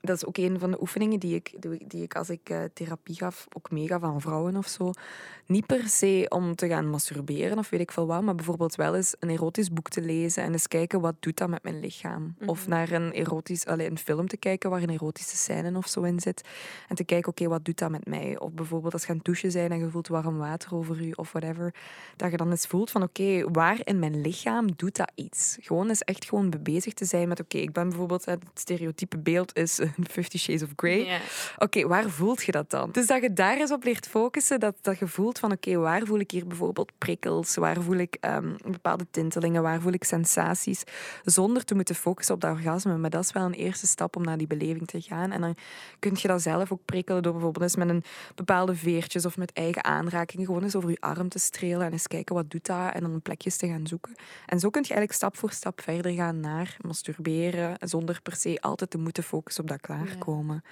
dat 0.00 0.16
is 0.16 0.24
ook 0.24 0.36
een 0.36 0.58
van 0.58 0.70
de 0.70 0.80
oefeningen 0.80 1.20
die 1.20 1.34
ik, 1.34 1.54
die 1.86 2.02
ik 2.02 2.16
als 2.16 2.30
ik 2.30 2.50
eh, 2.50 2.62
therapie 2.72 3.14
gaf, 3.14 3.46
ook 3.52 3.70
meegaf 3.70 4.02
aan 4.02 4.20
vrouwen 4.20 4.56
of 4.56 4.66
zo. 4.66 4.90
Niet 5.46 5.66
per 5.66 5.88
se 5.88 6.26
om 6.28 6.54
te 6.54 6.68
gaan 6.68 6.90
masturberen 6.90 7.58
of 7.58 7.70
weet 7.70 7.80
ik 7.80 7.92
veel 7.92 8.06
wat, 8.06 8.22
maar 8.22 8.34
bijvoorbeeld 8.34 8.74
wel 8.74 8.94
eens 8.96 9.14
een 9.18 9.30
erotisch 9.30 9.72
boek 9.72 9.88
te 9.88 10.00
lezen 10.00 10.42
en 10.42 10.52
eens 10.52 10.68
kijken 10.68 11.00
wat 11.00 11.14
doet 11.20 11.36
dat 11.36 11.48
met 11.48 11.62
mijn 11.62 11.80
lichaam. 11.80 12.34
Of 12.46 12.66
naar 12.66 12.90
een 12.90 13.12
erotisch, 13.12 13.66
allee, 13.66 13.90
een 13.90 13.98
film 13.98 14.28
te 14.28 14.36
kijken 14.36 14.70
waar 14.70 14.82
een 14.82 14.90
erotische 14.90 15.36
scène 15.36 15.76
of 15.76 15.88
zo 15.88 16.02
in 16.02 16.20
zit. 16.20 16.48
En 16.88 16.96
te 16.96 17.04
kijken, 17.04 17.30
oké, 17.30 17.48
wat 17.48 17.64
doet 17.64 17.78
dat 17.78 17.90
met 17.90 18.06
mij? 18.06 18.38
Of 18.38 18.52
bijvoorbeeld 18.52 18.92
als 18.92 19.02
je 19.02 19.08
aan 19.08 19.16
het 19.16 19.24
douchen 19.24 19.52
bent 19.52 19.70
en 19.70 19.78
je 19.78 19.90
voelt 19.90 20.08
warm 20.08 20.38
water 20.38 20.74
over 20.74 21.02
je 21.02 21.16
of 21.16 21.32
whatever. 21.32 21.74
Dat 22.16 22.30
je 22.30 22.36
dan 22.36 22.50
eens 22.50 22.66
voelt 22.66 22.90
van, 22.90 23.02
oké, 23.02 23.50
waar 23.50 23.78
in 23.84 23.98
mijn 23.98 24.20
lichaam 24.20 24.76
doet 24.76 24.96
dat 24.96 25.12
iets? 25.14 25.56
Gewoon 25.60 25.88
eens 25.88 26.02
echt 26.02 26.24
gewoon 26.24 26.54
bezig 26.62 26.94
te 26.94 27.04
zijn 27.04 27.28
met, 27.28 27.40
oké, 27.40 27.58
ik 27.58 27.72
ben 27.72 27.88
bijvoorbeeld, 27.88 28.24
het 28.24 28.42
stereotype 28.54 29.18
beeld 29.18 29.56
is 29.56 29.80
Fifty 30.10 30.38
Shades 30.38 30.62
of 30.62 30.68
Grey. 30.76 31.04
Ja. 31.04 31.18
Oké, 31.58 31.86
waar 31.86 32.10
voelt 32.10 32.42
je 32.42 32.52
dat 32.52 32.70
dan? 32.70 32.90
Dus 32.92 33.06
dat 33.06 33.22
je 33.22 33.32
daar 33.32 33.56
eens 33.56 33.72
op 33.72 33.84
leert 33.84 34.08
focussen, 34.08 34.60
dat, 34.60 34.74
dat 34.80 34.98
je 34.98 35.06
voelt 35.06 35.38
van 35.38 35.52
oké, 35.52 35.76
waar 35.76 36.06
voel 36.06 36.18
ik 36.18 36.30
hier 36.30 36.46
bijvoorbeeld 36.46 36.92
prikkels, 36.98 37.54
waar 37.54 37.82
voel 37.82 37.96
ik 37.96 38.16
ehm, 38.20 38.56
bepaalde 38.70 39.06
tintelingen, 39.10 39.62
waar 39.62 39.80
voel 39.80 39.92
ik 39.92 40.04
sensaties, 40.04 40.82
zonder 41.24 41.64
te 41.64 41.74
moeten 41.74 41.94
focussen 41.94 42.34
op 42.34 42.40
dat 42.40 42.50
orgasme. 42.50 42.96
Maar 42.96 43.10
dat 43.10 43.24
is 43.24 43.32
wel 43.32 43.44
een 43.44 43.52
eerste 43.52 43.86
stap 43.86 44.16
om 44.16 44.24
naar 44.24 44.38
die 44.38 44.46
beleving 44.46 44.86
te 44.86 45.00
gaan. 45.00 45.32
En 45.32 45.40
dan 45.40 45.56
kun 45.98 46.16
je 46.20 46.28
dat 46.28 46.42
zelf 46.42 46.72
ook 46.72 46.84
prikkelen 46.84 47.22
door 47.22 47.32
bijvoorbeeld 47.32 47.64
eens 47.64 47.76
met 47.76 47.88
een 47.88 48.04
bepaalde 48.34 48.74
veertjes 48.74 49.26
of 49.26 49.36
met 49.36 49.52
eigen 49.52 49.84
aanrakingen 49.84 50.46
gewoon 50.46 50.62
eens 50.62 50.76
over 50.76 50.90
je 50.90 51.00
arm 51.00 51.28
te 51.28 51.38
strelen 51.38 51.86
en 51.86 51.92
eens 51.92 52.06
kijken 52.06 52.34
wat 52.34 52.50
doet 52.50 52.66
dat 52.66 52.94
en 52.94 53.00
dan 53.00 53.22
plekjes 53.22 53.56
te 53.56 53.68
gaan 53.68 53.86
zoeken. 53.86 54.14
En 54.46 54.60
zo 54.60 54.70
kun 54.70 54.82
je 54.82 54.88
eigenlijk 54.88 55.12
stap 55.12 55.36
voor 55.36 55.50
stap 55.50 55.80
verder 55.80 56.12
gaan 56.12 56.40
naar 56.40 56.76
masturberen, 56.80 57.76
zonder 57.78 58.20
per 58.22 58.36
se 58.36 58.60
altijd 58.60 58.90
te 58.90 58.98
moeten 58.98 59.22
focussen 59.22 59.62
op 59.62 59.68
dat 59.68 59.77
klaarkomen. 59.80 60.64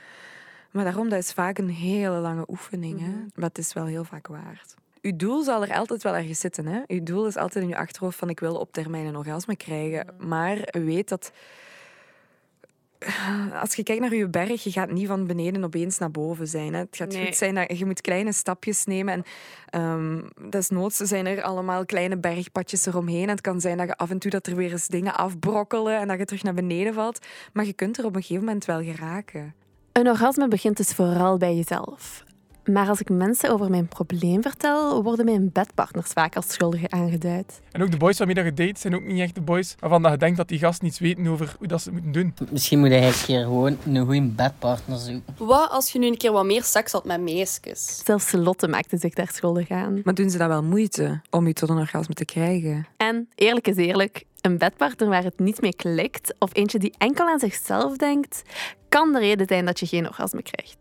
Maar 0.71 0.85
daarom, 0.85 1.09
dat 1.09 1.19
is 1.19 1.33
vaak 1.33 1.59
een 1.59 1.71
hele 1.71 2.19
lange 2.19 2.45
oefening. 2.49 3.01
Hè? 3.01 3.13
Maar 3.35 3.49
het 3.49 3.59
is 3.59 3.73
wel 3.73 3.87
heel 3.87 4.05
vaak 4.05 4.27
waard. 4.27 4.75
Uw 5.01 5.17
doel 5.17 5.43
zal 5.43 5.63
er 5.63 5.75
altijd 5.75 6.03
wel 6.03 6.17
ergens 6.17 6.41
zitten. 6.41 6.67
Hè? 6.67 6.81
Uw 6.87 7.03
doel 7.03 7.27
is 7.27 7.37
altijd 7.37 7.65
in 7.65 7.71
je 7.71 7.77
achterhoofd 7.77 8.19
van 8.19 8.29
ik 8.29 8.41
wil 8.41 8.57
op 8.57 8.73
termijn 8.73 9.07
een 9.07 9.17
orgasme 9.17 9.57
krijgen. 9.57 10.07
Maar 10.19 10.69
weet 10.73 11.09
dat 11.09 11.33
als 13.61 13.75
je 13.75 13.83
kijkt 13.83 14.01
naar 14.03 14.15
je 14.15 14.29
berg, 14.29 14.65
je 14.65 14.71
gaat 14.71 14.91
niet 14.91 15.07
van 15.07 15.27
beneden 15.27 15.65
opeens 15.65 15.99
naar 15.99 16.11
boven 16.11 16.47
zijn. 16.49 16.73
Hè. 16.73 16.79
Het 16.81 16.97
gaat 16.97 17.13
Nee. 17.13 17.25
goed 17.27 17.37
zijn 17.37 17.55
dat 17.55 17.79
je 17.79 17.87
moet 17.87 18.01
kleine 18.01 18.33
stapjes 18.33 18.85
nemen. 18.85 19.15
En 19.15 19.25
ehm 19.71 20.51
desnoods 20.51 20.97
zijn 20.97 21.27
er 21.27 21.43
allemaal 21.43 21.85
kleine 21.85 22.17
bergpadjes 22.19 22.87
eromheen. 22.87 23.23
En 23.23 23.29
het 23.29 23.41
kan 23.41 23.61
zijn 23.61 23.77
dat 23.77 23.87
je 23.87 23.97
af 23.97 24.11
en 24.11 24.19
toe 24.19 24.31
dat 24.31 24.47
er 24.47 24.57
weer 24.57 24.71
eens 24.73 24.87
dingen 24.87 25.15
afbrokkelen 25.17 25.99
en 25.99 26.09
dat 26.09 26.19
je 26.19 26.25
terug 26.25 26.43
naar 26.43 26.55
beneden 26.55 26.95
valt. 26.95 27.27
Maar 27.53 27.65
je 27.65 27.73
kunt 27.73 27.99
er 27.99 28.05
op 28.05 28.15
een 28.17 28.23
gegeven 28.23 28.45
moment 28.45 28.65
wel 28.65 28.83
geraken. 28.83 29.55
Een 29.93 30.09
orgasme 30.09 30.49
begint 30.49 30.77
dus 30.77 30.91
vooral 30.93 31.37
bij 31.37 31.55
jezelf. 31.57 32.25
Maar 32.67 32.89
als 32.89 33.01
ik 33.01 33.09
mensen 33.09 33.51
over 33.51 33.71
mijn 33.71 33.89
probleem 33.89 34.43
vertel, 34.43 35.03
worden 35.03 35.25
mijn 35.25 35.51
bedpartners 35.53 36.11
vaak 36.11 36.37
als 36.37 36.53
schuldige 36.53 36.91
aangeduid. 36.91 37.61
En 37.73 37.83
ook 37.83 37.91
de 37.91 37.97
boys 37.97 38.19
waarmee 38.19 38.45
je 38.45 38.55
date 38.55 38.81
zijn 38.81 38.95
ook 38.95 39.05
niet 39.05 39.21
echt 39.21 39.35
de 39.35 39.41
boys 39.41 39.75
waarvan 39.79 40.03
dat 40.03 40.13
je 40.13 40.19
denkt 40.19 40.37
dat 40.37 40.49
die 40.49 40.59
gasten 40.59 40.85
niets 40.85 40.99
weten 40.99 41.27
over 41.27 41.55
hoe 41.59 41.67
dat 41.67 41.83
ze 41.83 41.91
het 41.91 42.05
moeten 42.05 42.23
doen. 42.23 42.49
Misschien 42.51 42.79
moet 42.79 42.89
je 42.89 42.97
een 42.97 43.13
keer 43.27 43.43
gewoon 43.43 43.77
een 43.87 44.05
goede 44.05 44.23
bedpartner 44.23 44.99
zoeken. 44.99 45.35
Wat 45.39 45.71
als 45.71 45.93
je 45.93 45.99
nu 45.99 46.07
een 46.07 46.17
keer 46.17 46.33
wat 46.33 46.45
meer 46.45 46.65
seks 46.65 46.93
had 46.93 47.05
met 47.05 47.21
meisjes? 47.21 48.01
Zelfs 48.05 48.33
Lotte 48.33 48.69
maakte 48.69 48.99
zich 48.99 49.15
daar 49.15 49.31
schuldig 49.33 49.71
aan. 49.71 50.01
Maar 50.05 50.15
doen 50.15 50.31
ze 50.31 50.39
dat 50.39 50.49
wel 50.49 50.63
moeite 50.63 51.21
om 51.31 51.47
je 51.47 51.53
tot 51.53 51.69
een 51.69 51.79
orgasme 51.79 52.15
te 52.15 52.25
krijgen? 52.25 52.87
En 52.97 53.29
eerlijk 53.35 53.69
is 53.69 53.77
eerlijk, 53.77 54.25
een 54.41 54.59
bedpartner 54.59 55.09
waar 55.09 55.25
het 55.25 55.39
niet 55.39 55.61
mee 55.61 55.75
klikt, 55.75 56.35
of 56.39 56.51
eentje 56.53 56.79
die 56.79 56.95
enkel 56.99 57.27
aan 57.27 57.39
zichzelf 57.39 57.97
denkt, 57.97 58.43
kan 58.89 59.13
de 59.13 59.19
reden 59.19 59.47
zijn 59.47 59.65
dat 59.65 59.81
je 59.81 59.87
geen 59.87 60.07
orgasme 60.07 60.43
krijgt. 60.43 60.77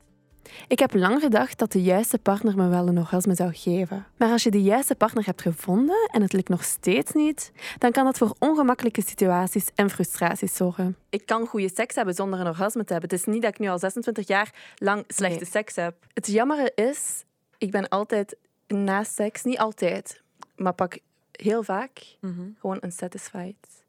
Ik 0.67 0.79
heb 0.79 0.93
lang 0.93 1.21
gedacht 1.21 1.59
dat 1.59 1.71
de 1.71 1.81
juiste 1.81 2.17
partner 2.17 2.55
me 2.55 2.67
wel 2.67 2.87
een 2.87 2.97
orgasme 2.97 3.35
zou 3.35 3.53
geven. 3.53 4.05
Maar 4.17 4.31
als 4.31 4.43
je 4.43 4.51
de 4.51 4.61
juiste 4.61 4.95
partner 4.95 5.25
hebt 5.25 5.41
gevonden 5.41 6.09
en 6.11 6.21
het 6.21 6.33
lukt 6.33 6.49
nog 6.49 6.63
steeds 6.63 7.11
niet, 7.11 7.51
dan 7.77 7.91
kan 7.91 8.05
dat 8.05 8.17
voor 8.17 8.35
ongemakkelijke 8.39 9.01
situaties 9.01 9.69
en 9.75 9.89
frustraties 9.89 10.55
zorgen. 10.55 10.97
Ik 11.09 11.25
kan 11.25 11.47
goede 11.47 11.69
seks 11.73 11.95
hebben 11.95 12.13
zonder 12.13 12.39
een 12.39 12.47
orgasme 12.47 12.83
te 12.83 12.91
hebben. 12.91 13.09
Het 13.09 13.19
is 13.19 13.33
niet 13.33 13.41
dat 13.41 13.51
ik 13.51 13.59
nu 13.59 13.67
al 13.67 13.79
26 13.79 14.27
jaar 14.27 14.53
lang 14.75 15.03
slechte 15.07 15.45
seks 15.45 15.75
heb. 15.75 15.95
Het 16.13 16.27
jammere 16.27 16.71
is, 16.75 17.23
ik 17.57 17.71
ben 17.71 17.89
altijd 17.89 18.37
na 18.67 19.03
seks, 19.03 19.43
niet 19.43 19.57
altijd, 19.57 20.21
maar 20.55 20.73
pak 20.73 20.97
heel 21.31 21.63
vaak 21.63 22.17
gewoon 22.59 22.79
unsatisfied. 22.83 23.83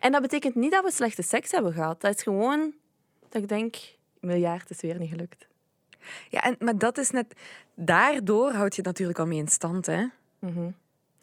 En 0.00 0.12
dat 0.12 0.22
betekent 0.22 0.54
niet 0.54 0.72
dat 0.72 0.84
we 0.84 0.92
slechte 0.92 1.22
seks 1.22 1.50
hebben 1.50 1.72
gehad. 1.72 2.00
Dat 2.00 2.16
is 2.16 2.22
gewoon 2.22 2.72
dat 3.28 3.42
ik 3.42 3.48
denk, 3.48 3.76
miljard 4.20 4.70
is 4.70 4.80
weer 4.80 4.98
niet 4.98 5.10
gelukt. 5.10 5.48
Ja, 6.28 6.40
en, 6.42 6.56
maar 6.58 6.78
dat 6.78 6.98
is 6.98 7.10
net... 7.10 7.34
Daardoor 7.74 8.52
houd 8.52 8.74
je 8.74 8.76
het 8.76 8.90
natuurlijk 8.90 9.18
al 9.18 9.26
mee 9.26 9.38
in 9.38 9.48
stand, 9.48 9.86
hè? 9.86 10.04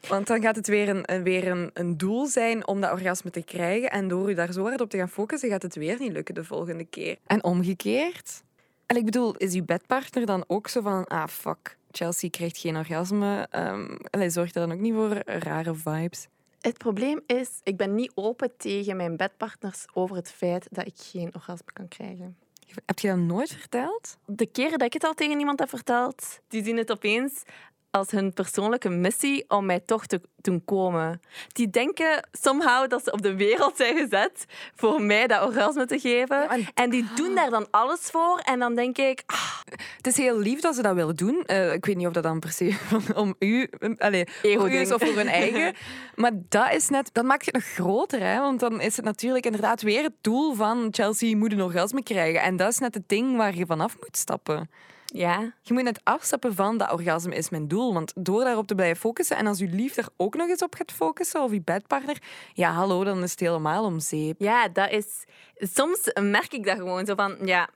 Want 0.08 0.28
dan 0.28 0.42
gaat 0.42 0.56
het 0.56 0.68
weer, 0.68 0.90
een, 0.90 1.24
weer 1.24 1.48
een, 1.48 1.70
een 1.74 1.98
doel 1.98 2.26
zijn 2.26 2.68
om 2.68 2.82
dat 2.82 2.92
orgasme 2.92 3.30
te 3.30 3.44
krijgen. 3.44 3.92
En 3.92 4.08
door 4.08 4.30
je 4.30 4.36
daar 4.36 4.52
zo 4.52 4.63
hard 4.63 4.82
op 4.82 4.90
te 4.90 4.98
gaan 4.98 5.10
focussen, 5.10 5.50
gaat 5.50 5.62
het 5.62 5.76
weer 5.76 6.00
niet 6.00 6.12
lukken 6.12 6.36
de 6.36 6.44
volgende 6.44 6.86
keer. 6.86 7.18
En 7.26 7.44
omgekeerd. 7.44 8.44
En 8.86 8.96
ik 8.96 9.06
bedoel, 9.06 9.36
is 9.36 9.54
uw 9.54 9.66
bedpartner 9.66 10.26
dan 10.26 10.44
ook 10.48 10.68
zo 10.68 10.82
van... 10.82 11.06
Ah, 11.06 11.28
fuck, 11.28 11.78
Chelsea 11.92 12.30
krijgt 12.30 12.58
geen 12.58 12.78
orgasme. 12.78 13.48
Um, 13.52 13.98
allee, 14.10 14.30
zorgt 14.30 14.56
er 14.56 14.68
dan 14.68 14.78
ook 14.78 14.82
niet 14.82 14.94
voor 14.94 15.22
rare 15.26 15.76
vibes? 15.76 16.28
Het 16.62 16.78
probleem 16.78 17.22
is, 17.26 17.50
ik 17.63 17.78
ben 17.78 17.96
niet 17.96 18.12
open 18.16 18.52
tegen 18.58 18.96
mijn 18.96 19.18
bedpartners 19.18 19.86
over 19.94 20.16
het 20.16 20.32
feit 20.32 20.68
dat 20.72 20.88
ik 20.88 20.96
geen 20.96 21.36
orgasme 21.36 21.72
kan 21.74 21.88
krijgen. 21.88 22.38
Heb 22.86 22.99
je 22.99 23.08
dat 23.08 23.17
nooit 23.17 23.51
verteld? 23.53 24.17
De 24.25 24.45
keren 24.45 24.77
dat 24.77 24.88
ik 24.88 24.93
het 24.93 25.03
al 25.03 25.13
tegen 25.13 25.39
iemand 25.39 25.60
heb 25.60 25.69
verteld, 25.69 26.39
die 26.47 26.63
zien 26.63 26.77
het 26.77 26.91
opeens 26.91 27.43
als 27.97 28.12
hun 28.12 28.33
persoonlijke 28.33 28.89
missie 28.89 29.45
om 29.47 29.65
mij 29.65 29.79
toch 29.79 30.05
te 30.05 30.21
doen 30.41 30.62
komen. 30.65 31.21
Die 31.47 31.69
denken 31.69 32.27
somehow 32.31 32.89
dat 32.89 33.03
ze 33.03 33.12
op 33.12 33.21
de 33.21 33.36
wereld 33.36 33.77
zijn 33.77 33.97
gezet 33.97 34.45
voor 34.75 35.01
mij 35.01 35.27
dat 35.27 35.47
orgasme 35.47 35.86
te 35.86 35.99
geven. 35.99 36.47
en... 36.73 36.89
die 36.89 37.05
doen 37.15 37.36
daar 37.36 37.49
dan 37.49 37.67
alles 37.71 37.99
voor. 37.99 38.39
En 38.39 38.60
dan 38.60 38.75
denk 38.75 38.97
ik... 38.97 39.23
ah, 39.25 39.60
Het 39.97 40.07
is 40.07 40.17
heel 40.17 40.39
lief 40.39 40.60
dat 40.60 40.75
ze 40.75 40.81
dat 40.81 40.95
willen 40.95 41.15
doen. 41.15 41.43
Eh, 41.45 41.73
ik 41.73 41.86
weet 41.86 41.95
niet 41.95 42.07
of 42.07 42.13
dat 42.13 42.23
dan 42.23 42.39
per 42.39 42.51
se 42.51 42.77
om 43.15 43.36
u, 43.39 43.69
allez, 43.97 44.23
voor 44.41 44.71
u 44.71 44.75
is 44.75 44.91
of 44.91 45.03
voor 45.03 45.15
hun 45.15 45.27
eigen. 45.27 45.73
Maar 46.15 46.31
dat, 46.49 46.73
is 46.73 46.89
net, 46.89 47.10
dat 47.13 47.25
maakt 47.25 47.45
het 47.45 47.53
nog 47.53 47.63
groter. 47.63 48.19
Hè? 48.19 48.39
Want 48.39 48.60
dan 48.60 48.81
is 48.81 48.95
het 48.95 49.05
natuurlijk 49.05 49.45
inderdaad 49.45 49.81
weer 49.81 50.03
het 50.03 50.13
doel 50.21 50.53
van 50.53 50.88
Chelsea 50.91 51.38
moet 51.38 51.51
een 51.51 51.62
orgasme 51.62 52.03
krijgen. 52.03 52.41
En 52.41 52.55
dat 52.55 52.71
is 52.71 52.77
net 52.77 52.93
het 52.93 53.10
ding 53.10 53.38
waar 53.38 53.55
je 53.55 53.65
vanaf 53.65 53.95
moet 53.99 54.17
stappen. 54.17 54.69
Ja, 55.13 55.54
je 55.62 55.74
moet 55.74 55.84
net 55.84 56.00
afstappen 56.04 56.56
van 56.56 56.78
dat 56.78 56.91
orgasme 56.91 57.36
is 57.36 57.50
mijn 57.50 57.67
doel. 57.67 57.93
Want 57.93 58.13
door 58.15 58.43
daarop 58.43 58.67
te 58.67 58.76
blijven 58.76 58.98
focussen 58.98 59.38
en 59.38 59.48
als 59.48 59.60
je 59.60 59.67
lief 59.67 59.93
daar 59.93 60.10
ook 60.17 60.36
nog 60.36 60.50
eens 60.50 60.62
op 60.62 60.76
gaat 60.76 60.91
focussen, 60.91 61.41
of 61.43 61.52
je 61.52 61.62
bedpartner, 61.62 62.22
ja, 62.54 62.72
hallo, 62.72 63.04
dan 63.04 63.24
is 63.24 63.32
het 63.32 63.39
helemaal 63.39 63.84
om 63.86 64.00
zeep. 64.00 64.36
Ja, 64.39 64.67
dat 64.67 64.91
is... 64.91 65.26
Soms 65.56 66.12
merk 66.22 66.54
ik 66.54 66.65
dat 66.65 66.78
gewoon 66.78 67.06
zo 67.06 67.15
van, 67.15 67.38
ja... 67.46 67.70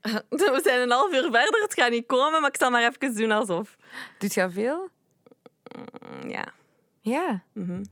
We 0.28 0.60
zijn 0.62 0.80
een 0.80 0.90
half 0.90 1.12
uur 1.12 1.22
verder, 1.22 1.62
het 1.62 1.74
gaat 1.74 1.90
niet 1.90 2.06
komen, 2.06 2.40
maar 2.40 2.50
ik 2.50 2.56
zal 2.60 2.70
maar 2.70 2.82
even 2.82 3.14
doen 3.14 3.30
alsof. 3.30 3.76
Doet 4.18 4.34
je 4.34 4.50
veel? 4.50 4.88
Mm, 5.76 6.30
Ja. 6.30 6.44
Ja, 7.00 7.42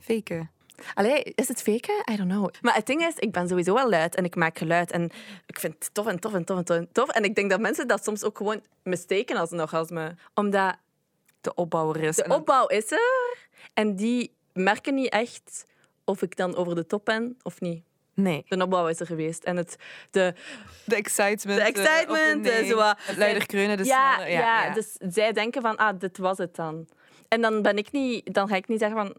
faken. 0.01 0.51
Allee, 0.95 1.23
is 1.23 1.49
het 1.49 1.63
faken? 1.63 1.95
I 2.13 2.17
don't 2.17 2.31
know. 2.31 2.49
Maar 2.61 2.75
het 2.75 2.87
ding 2.87 3.03
is, 3.03 3.15
ik 3.17 3.33
ben 3.33 3.49
sowieso 3.49 3.75
wel 3.75 3.89
luid 3.89 4.15
en 4.15 4.25
ik 4.25 4.35
maak 4.37 4.59
geluid. 4.59 4.91
En 4.91 5.11
ik 5.47 5.59
vind 5.59 5.75
het 5.79 5.95
tof 5.95 6.07
en 6.07 6.19
tof 6.21 6.35
en 6.35 6.45
tof 6.45 6.57
en 6.59 6.65
tof 6.65 6.77
en 6.77 6.89
tof. 6.93 7.09
En 7.09 7.25
ik 7.25 7.35
denk 7.35 7.51
dat 7.51 7.61
mensen 7.61 7.89
dat 7.89 8.05
soms 8.05 8.25
ook 8.25 8.37
gewoon 8.37 8.63
mistaken 8.83 9.37
als 9.37 9.51
een 9.51 9.61
orgasme. 9.61 10.15
Omdat... 10.35 10.77
De 11.41 11.55
opbouw 11.55 11.95
er 11.95 12.03
is. 12.03 12.17
De 12.17 12.29
opbouw 12.29 12.67
is 12.67 12.91
er. 12.93 13.37
En 13.75 13.97
die 13.97 14.35
merken 14.53 14.95
niet 14.95 15.09
echt 15.09 15.65
of 16.05 16.23
ik 16.23 16.37
dan 16.37 16.57
over 16.57 16.75
de 16.75 16.87
top 16.87 17.05
ben 17.05 17.37
of 17.43 17.61
niet. 17.61 17.83
Nee. 18.15 18.45
De 18.49 18.63
opbouw 18.63 18.87
is 18.89 19.01
er 19.01 19.07
geweest. 19.07 19.45
En 19.45 19.57
het... 19.57 19.77
De, 20.11 20.35
de 20.85 20.97
excitement. 20.97 21.59
De 21.59 21.65
excitement. 21.65 22.47
eh, 22.47 22.69
zo 22.69 22.77
Het 23.79 23.87
ja, 23.87 24.15
snelle- 24.15 24.31
ja, 24.31 24.39
ja, 24.39 24.65
ja. 24.65 24.73
dus 24.75 24.97
zij 24.99 25.33
denken 25.33 25.63
van, 25.63 25.77
ah, 25.77 25.99
dit 25.99 26.19
was 26.19 26.39
het 26.39 26.57
dan. 26.57 26.89
En 27.29 27.41
dan, 27.41 27.63
ben 27.63 27.77
ik 27.77 27.93
niet, 27.93 28.35
dan 28.35 28.49
ga 28.49 28.57
ik 28.57 28.69
niet 28.69 28.79
zeggen 28.79 28.99
van, 28.99 29.15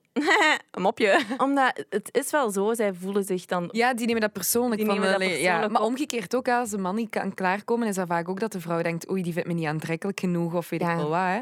een 0.72 0.82
mopje. 0.88 1.20
Omdat 1.38 1.86
het 1.90 2.10
is 2.12 2.32
wel 2.32 2.52
zo, 2.52 2.74
zij 2.74 2.94
voelen 2.94 3.24
zich 3.24 3.46
dan... 3.46 3.70
Ja, 3.72 3.94
die 3.94 4.06
nemen 4.06 4.22
dat 4.22 4.32
persoonlijk. 4.32 4.78
Die 4.78 4.86
van, 4.86 4.96
nemen 4.96 5.10
dat 5.10 5.20
persoonlijk 5.20 5.62
ja. 5.62 5.68
Maar 5.68 5.82
omgekeerd 5.82 6.36
ook, 6.36 6.48
als 6.48 6.72
een 6.72 6.82
man 6.82 6.96
niet 6.96 7.10
kan 7.10 7.34
klaarkomen, 7.34 7.88
is 7.88 7.96
dat 7.96 8.08
vaak 8.08 8.30
ook 8.30 8.40
dat 8.40 8.52
de 8.52 8.62
vrouw 8.62 8.82
denkt 8.82 9.10
oei, 9.10 9.24
die 9.24 9.34
vindt 9.34 9.48
me 9.48 9.54
niet 9.54 9.68
aantrekkelijk 9.68 10.20
genoeg, 10.20 10.54
of 10.54 10.70
weet 10.70 10.82
ik 10.82 10.88
wel 10.88 11.10
wat. 11.10 11.20
Hè? 11.20 11.40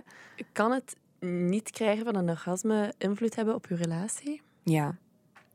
Kan 0.51 0.71
het 0.71 0.95
niet 1.19 1.71
krijgen 1.71 2.06
van 2.06 2.15
een 2.15 2.30
orgasme 2.30 2.93
invloed 2.97 3.36
hebben 3.36 3.56
op 3.56 3.65
je 3.69 3.75
relatie? 3.75 4.41
Ja, 4.63 4.95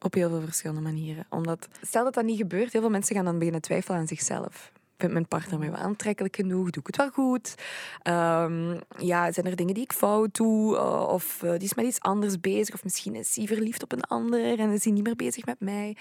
op 0.00 0.14
heel 0.14 0.28
veel 0.28 0.40
verschillende 0.40 0.80
manieren. 0.80 1.26
Omdat, 1.30 1.68
stel 1.82 2.04
dat 2.04 2.14
dat 2.14 2.24
niet 2.24 2.36
gebeurt, 2.36 2.72
heel 2.72 2.80
veel 2.80 2.90
mensen 2.90 3.16
gaan 3.16 3.24
dan 3.24 3.38
beginnen 3.38 3.62
twijfelen 3.62 3.98
aan 3.98 4.06
zichzelf. 4.06 4.72
Vindt 5.02 5.16
mijn 5.16 5.28
partner 5.28 5.58
mij 5.58 5.70
wel 5.70 5.80
aantrekkelijk 5.80 6.36
genoeg? 6.36 6.70
Doe 6.70 6.82
ik 6.82 6.86
het 6.86 6.96
wel 6.96 7.10
goed? 7.10 7.54
Ehm, 8.02 8.78
ja, 8.98 9.32
zijn 9.32 9.46
er 9.46 9.56
dingen 9.56 9.74
die 9.74 9.82
ik 9.82 9.92
fout 9.92 10.34
doe? 10.34 10.74
Uh, 10.76 11.08
of 11.08 11.42
eh, 11.42 11.50
die 11.50 11.62
is 11.62 11.74
met 11.74 11.84
iets 11.84 12.00
anders 12.00 12.40
bezig? 12.40 12.74
Of 12.74 12.84
misschien 12.84 13.14
is 13.14 13.36
hij 13.36 13.46
verliefd 13.46 13.82
op 13.82 13.92
een 13.92 14.02
ander 14.02 14.58
en 14.58 14.70
is 14.70 14.84
hij 14.84 14.92
niet 14.92 15.04
meer 15.04 15.16
bezig 15.16 15.44
met 15.44 15.60
mij? 15.60 15.96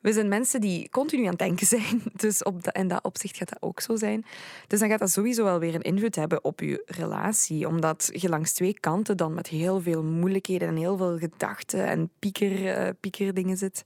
We 0.00 0.12
zijn 0.12 0.28
mensen 0.28 0.60
die 0.60 0.88
continu 0.90 1.22
aan 1.22 1.28
het 1.28 1.38
denken 1.38 1.66
zijn. 1.66 2.02
Dus 2.24 2.42
op 2.42 2.64
dat, 2.64 2.76
in 2.76 2.88
dat 2.88 3.04
opzicht 3.04 3.36
gaat 3.36 3.48
dat 3.48 3.62
ook 3.62 3.80
zo 3.80 3.96
zijn. 3.96 4.24
Dus 4.66 4.80
dan 4.80 4.88
gaat 4.88 4.98
dat 4.98 5.10
sowieso 5.10 5.44
wel 5.44 5.58
weer 5.58 5.74
een 5.74 5.80
invloed 5.82 6.14
hebben 6.14 6.44
op 6.44 6.60
je 6.60 6.82
relatie. 6.86 7.68
Omdat 7.68 8.10
je 8.12 8.28
langs 8.28 8.52
twee 8.52 8.80
kanten 8.80 9.16
dan 9.16 9.34
met 9.34 9.46
heel 9.46 9.80
veel 9.80 10.02
moeilijkheden 10.02 10.68
en 10.68 10.76
heel 10.76 10.96
veel 10.96 11.18
gedachten 11.18 11.86
en 11.86 12.10
pieker, 12.18 12.66
eh, 12.66 12.90
piekerdingen 13.00 13.56
zit. 13.56 13.82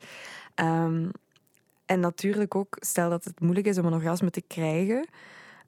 Ehm, 0.55 1.09
en 1.89 2.01
natuurlijk 2.01 2.55
ook, 2.55 2.77
stel 2.81 3.11
dat 3.11 3.25
het 3.25 3.41
moeilijk 3.41 3.67
is 3.67 3.79
om 3.79 3.87
een 3.87 3.93
orgasme 3.93 4.31
te 4.31 4.43
krijgen, 4.47 5.09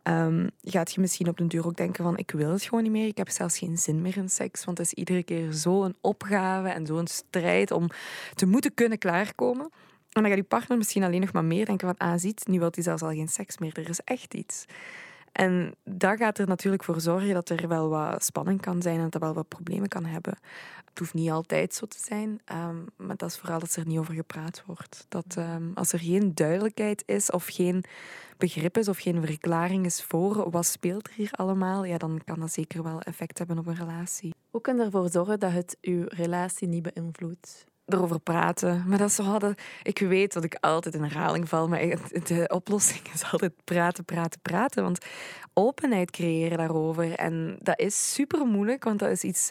ehm, 0.03 0.49
gaat 0.63 0.93
je 0.93 1.01
misschien 1.01 1.29
op 1.29 1.39
den 1.39 1.49
duur 1.49 1.67
ook 1.67 1.77
denken 1.77 2.05
van 2.05 2.17
ik 2.17 2.31
wil 2.31 2.51
het 2.51 2.63
gewoon 2.63 2.83
niet 2.83 2.93
meer. 2.93 3.07
Ik 3.07 3.17
heb 3.17 3.29
zelfs 3.29 3.59
geen 3.59 3.79
zin 3.79 4.03
meer 4.03 4.17
in 4.17 4.29
seks, 4.29 4.65
want 4.65 4.79
het 4.79 4.87
is 4.87 4.93
iedere 4.93 5.23
keer 5.23 5.53
zo'n 5.53 5.95
opgave 6.01 6.69
en 6.69 6.87
zo'n 6.87 7.07
strijd 7.07 7.71
om 7.71 7.89
te 8.35 8.47
moeten 8.47 8.75
kunnen 8.75 8.99
klaarkomen. 8.99 9.65
En 9.65 10.23
dan 10.23 10.27
gaat 10.27 10.37
je 10.37 10.43
partner 10.43 10.79
misschien 10.79 11.03
alleen 11.03 11.21
nog 11.21 11.33
maar 11.33 11.45
meer 11.45 11.67
denken 11.67 11.97
van 11.97 12.09
ah, 12.09 12.19
ziet, 12.19 12.47
nu 12.47 12.59
wil 12.59 12.69
hij 12.71 12.83
zelfs 12.83 13.03
al 13.03 13.09
geen 13.09 13.29
seks 13.29 13.59
meer. 13.59 13.79
Er 13.79 13.89
is 13.89 14.01
echt 14.05 14.35
iets. 14.35 14.65
En 15.33 15.75
dat 15.85 16.17
gaat 16.19 16.39
er 16.39 16.47
natuurlijk 16.47 16.85
voor 16.85 17.01
zorgen 17.01 17.35
dat 17.35 17.49
er 17.49 17.69
wel 17.69 17.89
wat 17.89 18.25
spanning 18.25 18.61
kan 18.61 18.83
zijn 18.83 18.97
en 18.97 19.03
dat 19.03 19.15
er 19.15 19.21
wel 19.21 19.35
wat 19.35 19.49
problemen 19.49 19.89
kan 19.89 20.05
hebben. 20.05 20.39
Het 20.85 20.99
hoeft 20.99 21.15
niet 21.15 21.31
altijd 21.31 21.75
zo 21.75 21.87
te 21.87 21.99
zijn, 21.99 22.41
ehm, 22.45 22.77
maar 22.97 23.17
dat 23.17 23.31
is 23.31 23.39
vooral 23.39 23.59
dat 23.59 23.77
er 23.77 23.87
niet 23.87 23.99
over 23.99 24.15
gepraat 24.15 24.63
wordt. 24.67 25.07
Dat 25.09 25.35
ehm, 25.37 25.71
als 25.75 25.93
er 25.93 25.99
geen 25.99 26.35
duidelijkheid 26.35 27.03
is 27.07 27.31
of 27.31 27.47
geen 27.47 27.85
begrip 28.37 28.79
is 28.79 28.89
of 28.89 28.99
geen 28.99 29.27
verklaring 29.27 29.85
is 29.85 30.03
voor 30.03 30.51
wat 30.51 30.67
speelt 30.67 31.07
er 31.09 31.15
hier 31.15 31.33
allemaal, 31.33 31.85
ja, 31.85 31.99
dan 31.99 32.21
kan 32.25 32.41
dat 32.41 32.53
zeker 32.53 32.83
wel 32.83 33.01
effect 33.01 33.39
hebben 33.39 33.59
op 33.59 33.67
een 33.67 33.75
relatie. 33.75 34.35
Hoe 34.51 34.61
je 34.65 34.83
ervoor 34.83 35.09
zorgen 35.09 35.41
dat 35.41 35.53
het 35.53 35.77
je 35.81 36.05
relatie 36.09 36.69
niet 36.69 36.93
beïnvloedt? 36.95 37.70
Erover 37.93 38.21
praten. 38.21 38.85
Maar 38.87 38.99
dat 38.99 39.13
zo, 39.13 39.39
dat, 39.39 39.61
ik 39.83 39.99
weet 39.99 40.33
dat 40.33 40.45
ik 40.45 40.57
altijd 40.61 40.95
in 40.95 41.03
herhaling 41.03 41.49
val, 41.49 41.69
maar 41.69 41.81
de 42.25 42.45
oplossing 42.49 43.03
is 43.15 43.33
altijd 43.33 43.53
praten, 43.65 44.05
praten, 44.05 44.41
praten. 44.43 44.83
Want 44.83 45.07
openheid 45.55 46.11
creëren 46.11 46.59
daarover. 46.59 47.15
En 47.15 47.57
dat 47.59 47.79
is 47.79 48.15
super 48.15 48.47
moeilijk, 48.47 48.85
want 48.85 48.99
dat 48.99 49.11
is 49.11 49.23
iets 49.23 49.51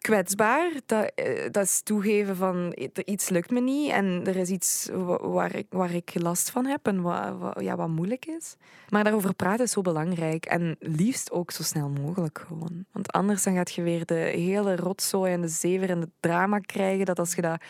kwetsbaar. 0.00 0.70
Dat, 0.86 1.12
eh, 1.14 1.50
dat 1.50 1.64
is 1.64 1.80
toegeven 1.82 2.36
van 2.36 2.76
iets 3.04 3.28
lukt 3.28 3.50
me 3.50 3.60
niet 3.60 3.90
en 3.90 4.22
er 4.26 4.36
is 4.36 4.48
iets 4.48 4.88
wa- 4.92 5.28
waar 5.28 5.54
ik, 5.54 5.66
waar 5.70 5.94
ik 5.94 6.10
last 6.14 6.50
van 6.50 6.66
heb 6.66 6.86
en 6.86 7.02
wat, 7.02 7.38
wat, 7.38 7.60
ja, 7.60 7.76
wat 7.76 7.88
moeilijk 7.88 8.26
is. 8.26 8.56
Maar 8.88 9.04
daarover 9.04 9.34
praten 9.34 9.64
is 9.64 9.70
zo 9.72 9.80
belangrijk 9.80 10.44
en 10.44 10.76
liefst 10.78 11.30
ook 11.30 11.50
zo 11.50 11.62
snel 11.62 11.88
mogelijk 11.88 12.44
gewoon. 12.46 12.84
Want 12.92 13.12
anders 13.12 13.42
dan 13.42 13.54
gaat 13.54 13.72
je 13.72 13.82
weer 13.82 14.04
de 14.06 14.14
hele 14.14 14.76
rotzooi 14.76 15.32
en 15.32 15.40
de 15.40 15.48
zever 15.48 15.90
en 15.90 16.00
het 16.00 16.10
drama 16.20 16.58
krijgen 16.58 17.04
dat 17.06 17.18
als 17.18 17.34
je 17.34 17.42
dat 17.42 17.60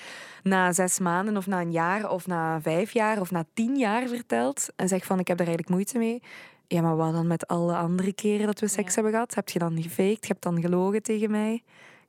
na 0.42 0.72
zes 0.72 0.98
maanden 0.98 1.36
of 1.36 1.46
na 1.46 1.60
een 1.60 1.72
jaar 1.72 2.10
of 2.10 2.26
na 2.26 2.60
vijf 2.60 2.90
jaar 2.92 3.20
of 3.20 3.30
na 3.30 3.44
tien 3.54 3.76
jaar 3.76 4.08
vertelt 4.08 4.68
en 4.76 4.88
zegt 4.88 5.06
van 5.06 5.18
ik 5.18 5.28
heb 5.28 5.36
daar 5.36 5.46
eigenlijk 5.46 5.76
moeite 5.76 5.98
mee. 5.98 6.22
Ja, 6.68 6.80
maar 6.80 6.96
wat 6.96 7.12
dan 7.12 7.26
met 7.26 7.46
alle 7.46 7.76
andere 7.76 8.12
keren 8.12 8.46
dat 8.46 8.60
we 8.60 8.68
seks 8.68 8.94
hebben 8.94 9.12
gehad? 9.12 9.34
Heb 9.34 9.48
je 9.48 9.58
dan 9.58 9.82
gefaked? 9.82 10.26
Je 10.26 10.26
hebt 10.32 10.42
dan 10.42 10.60
gelogen 10.60 11.02
tegen 11.02 11.30
mij? 11.30 11.62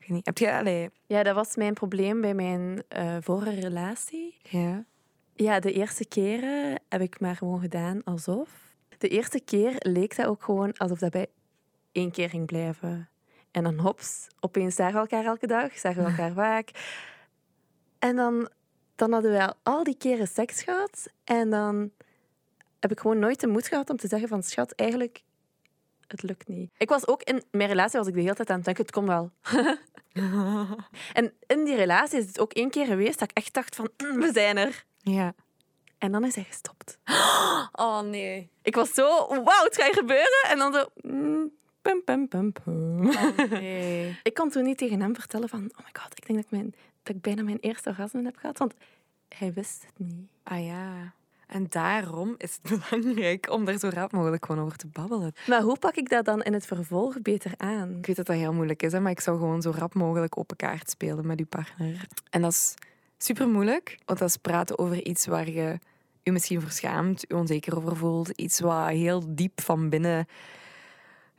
Ik 0.07 0.13
weet 0.13 0.25
niet. 0.25 0.25
Heb 0.25 0.37
je... 0.37 0.57
Allee, 0.57 0.89
Ja, 1.05 1.23
dat 1.23 1.35
was 1.35 1.55
mijn 1.55 1.73
probleem 1.73 2.21
bij 2.21 2.33
mijn 2.33 2.83
eh, 2.87 3.17
vorige 3.21 3.59
relatie. 3.59 4.37
ja. 4.43 4.85
Ja, 5.33 5.59
de 5.59 5.71
eerste 5.71 6.05
keren 6.05 6.81
heb 6.89 7.01
ik 7.01 7.19
maar 7.19 7.35
gewoon 7.35 7.59
gedaan 7.59 8.03
alsof. 8.03 8.49
De 8.97 9.07
eerste 9.07 9.39
keer 9.39 9.75
leek 9.77 10.15
dat 10.15 10.25
ook 10.25 10.43
gewoon 10.43 10.77
alsof 10.77 10.99
dat 10.99 11.11
bij 11.11 11.27
één 11.91 12.11
keer 12.11 12.29
ging 12.29 12.45
blijven. 12.45 13.09
En 13.51 13.63
dan 13.63 13.77
hops, 13.79 14.27
opeens 14.39 14.75
zagen 14.75 14.93
we 14.93 14.99
elkaar 14.99 15.25
elke 15.25 15.47
dag, 15.47 15.77
zagen 15.77 16.03
we 16.03 16.09
elkaar 16.09 16.33
vaak. 16.45 16.71
En 17.99 18.15
dan, 18.15 18.49
dan 18.95 19.11
hadden 19.11 19.31
we 19.31 19.47
al, 19.47 19.53
al 19.63 19.83
die 19.83 19.97
keren 19.97 20.27
seks 20.27 20.63
gehad. 20.63 21.07
En 21.23 21.49
dan 21.49 21.91
heb 22.79 22.91
ik 22.91 22.99
gewoon 22.99 23.19
nooit 23.19 23.39
de 23.39 23.47
moed 23.47 23.67
gehad 23.67 23.89
om 23.89 23.97
te 23.97 24.07
zeggen 24.07 24.29
van... 24.29 24.43
Schat, 24.43 24.71
eigenlijk, 24.71 25.23
het 26.07 26.23
lukt 26.23 26.47
niet. 26.47 26.71
Ik 26.77 26.89
was 26.89 27.07
ook 27.07 27.23
in 27.23 27.43
mijn 27.51 27.69
relatie, 27.69 27.99
was 27.99 28.07
ik 28.07 28.13
de 28.13 28.21
hele 28.21 28.35
tijd 28.35 28.49
aan 28.49 28.55
het 28.55 28.65
denken, 28.65 28.83
het 28.83 28.93
komt 28.93 29.07
wel. 29.07 29.31
en 31.13 31.33
in 31.47 31.63
die 31.63 31.75
relatie 31.75 32.19
is 32.19 32.25
het 32.27 32.39
ook 32.39 32.53
één 32.53 32.69
keer 32.69 32.85
geweest 32.85 33.19
dat 33.19 33.29
ik 33.31 33.37
echt 33.37 33.53
dacht 33.53 33.75
van, 33.75 33.89
"Mm, 33.97 34.19
we 34.19 34.31
zijn 34.33 34.57
er. 34.57 34.85
Ja. 34.97 35.33
En 35.97 36.11
dan 36.11 36.25
is 36.25 36.35
hij 36.35 36.43
gestopt. 36.43 36.99
Oh 37.71 37.99
nee. 38.01 38.49
Ik 38.61 38.75
was 38.75 38.93
zo, 38.93 39.27
wauw, 39.27 39.63
het 39.63 39.75
gaat 39.81 39.93
gebeuren. 39.93 40.43
En 40.47 40.57
dan 40.57 40.73
zo, 40.73 40.85
mm, 41.01 41.51
pum, 41.81 42.03
pum, 42.03 42.27
pum, 42.27 42.51
pum. 42.51 42.99
nee. 43.49 44.19
Ik 44.23 44.33
kon 44.33 44.49
toen 44.49 44.63
niet 44.63 44.77
tegen 44.77 45.01
hem 45.01 45.15
vertellen 45.15 45.49
van, 45.49 45.59
oh 45.59 45.85
my 45.85 46.01
god, 46.01 46.17
ik 46.17 46.27
denk 46.27 46.39
dat 46.39 46.45
ik, 46.45 46.51
mijn, 46.51 46.75
dat 47.03 47.15
ik 47.15 47.21
bijna 47.21 47.43
mijn 47.43 47.59
eerste 47.59 47.89
orgasme 47.89 48.23
heb 48.23 48.35
gehad. 48.35 48.57
Want 48.57 48.73
hij 49.29 49.53
wist 49.53 49.85
het 49.85 50.07
niet. 50.07 50.27
Ah 50.43 50.65
ja. 50.65 51.13
En 51.47 51.65
daarom 51.69 52.35
is 52.37 52.59
het 52.61 52.71
belangrijk 52.89 53.49
om 53.49 53.65
daar 53.65 53.77
zo 53.77 53.89
rap 53.93 54.11
mogelijk 54.11 54.45
gewoon 54.45 54.65
over 54.65 54.77
te 54.77 54.87
babbelen. 54.87 55.33
Maar 55.47 55.61
hoe 55.61 55.77
pak 55.77 55.95
ik 55.95 56.09
dat 56.09 56.25
dan 56.25 56.41
in 56.41 56.53
het 56.53 56.65
vervolg 56.65 57.21
beter 57.21 57.51
aan? 57.57 57.97
Ik 57.97 58.05
weet 58.05 58.15
dat 58.15 58.25
dat 58.25 58.35
heel 58.35 58.53
moeilijk 58.53 58.83
is, 58.83 58.91
hè, 58.91 58.99
maar 58.99 59.11
ik 59.11 59.19
zou 59.19 59.37
gewoon 59.37 59.61
zo 59.61 59.73
rap 59.75 59.93
mogelijk 59.93 60.37
open 60.37 60.55
kaart 60.55 60.89
spelen 60.89 61.27
met 61.27 61.39
je 61.39 61.45
partner. 61.45 62.07
En 62.29 62.41
dat 62.41 62.51
is 62.51 62.73
super 63.17 63.47
moeilijk, 63.47 63.97
want 64.05 64.19
dat 64.19 64.29
is 64.29 64.37
praten 64.37 64.79
over 64.79 65.05
iets 65.05 65.25
waar 65.25 65.49
je 65.49 65.79
je 66.27 66.31
misschien 66.31 66.61
verschaamt, 66.61 67.25
je 67.27 67.35
onzeker 67.35 67.77
over 67.77 67.95
voelt. 67.95 68.29
Iets 68.29 68.59
wat 68.59 68.87
heel 68.87 69.23
diep 69.27 69.61
van 69.61 69.89
binnen 69.89 70.27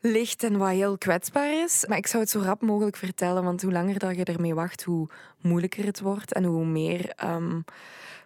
ligt 0.00 0.42
en 0.42 0.56
wat 0.56 0.70
heel 0.70 0.98
kwetsbaar 0.98 1.62
is. 1.62 1.84
Maar 1.88 1.98
ik 1.98 2.06
zou 2.06 2.22
het 2.22 2.32
zo 2.32 2.40
rap 2.40 2.60
mogelijk 2.60 2.96
vertellen, 2.96 3.44
want 3.44 3.62
hoe 3.62 3.72
langer 3.72 3.98
dat 3.98 4.16
je 4.16 4.24
ermee 4.24 4.54
wacht, 4.54 4.84
hoe 4.84 5.08
moeilijker 5.40 5.84
het 5.84 6.00
wordt 6.00 6.32
en 6.32 6.44
hoe 6.44 6.64
meer 6.64 7.10
ehm, 7.10 7.60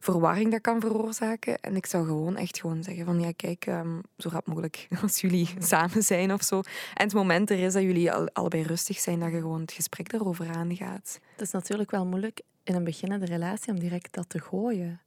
verwarring 0.01 0.51
dat 0.51 0.61
kan 0.61 0.81
veroorzaken. 0.81 1.61
En 1.61 1.77
ik 1.77 1.87
zou 1.87 2.07
gewoon 2.07 2.37
echt 2.37 2.61
gewoon 2.61 2.83
zeggen 2.83 3.05
van 3.05 3.21
ja, 3.21 3.33
kijk, 3.37 3.67
ehm, 3.67 4.01
zo 4.19 4.29
rap 4.29 4.47
mogelijk 4.47 4.89
als 5.03 5.21
jullie 5.21 5.49
samen 5.73 6.03
zijn 6.03 6.33
of 6.33 6.43
zo. 6.43 6.57
En 6.95 7.05
het 7.05 7.15
moment 7.15 7.51
er 7.51 7.59
is 7.59 7.73
dat 7.73 7.83
jullie 7.83 8.13
al, 8.13 8.29
allebei 8.33 8.63
rustig 8.63 8.99
zijn, 8.99 9.21
dat 9.21 9.31
je 9.31 9.37
gewoon 9.37 9.61
het 9.61 9.73
gesprek 9.73 10.11
daarover 10.11 10.55
aangaat. 10.55 11.21
Het 11.33 11.41
is 11.41 11.51
natuurlijk 11.51 11.91
wel 11.91 12.07
moeilijk 12.07 12.41
in 12.65 12.75
een 12.75 12.85
beginnende 12.85 13.27
relatie 13.27 13.73
om 13.73 13.79
direct 13.79 14.15
dat 14.15 14.29
te 14.29 14.39
gooien. 14.39 15.01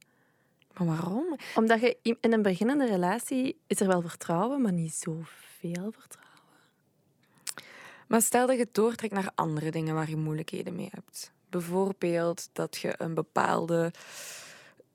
Maar 0.73 0.87
waarom? 0.87 1.37
Omdat 1.55 1.81
je 1.81 1.97
in 2.01 2.33
een 2.33 2.41
beginnende 2.41 2.85
relatie 2.85 3.57
is 3.67 3.79
er 3.79 3.87
wel 3.87 4.01
vertrouwen, 4.01 4.61
maar 4.61 4.73
niet 4.73 4.93
zoveel 4.93 5.91
vertrouwen. 5.91 6.24
Maar 8.07 8.21
stel 8.21 8.47
dat 8.47 8.55
je 8.55 8.61
het 8.61 8.73
doortrekt 8.73 9.13
naar 9.13 9.31
andere 9.35 9.71
dingen 9.71 9.95
waar 9.95 10.09
je 10.09 10.15
moeilijkheden 10.17 10.75
mee 10.75 10.89
hebt. 10.93 11.31
Bijvoorbeeld 11.49 12.49
dat 12.53 12.77
je 12.77 12.93
een 12.97 13.13
bepaalde 13.13 13.91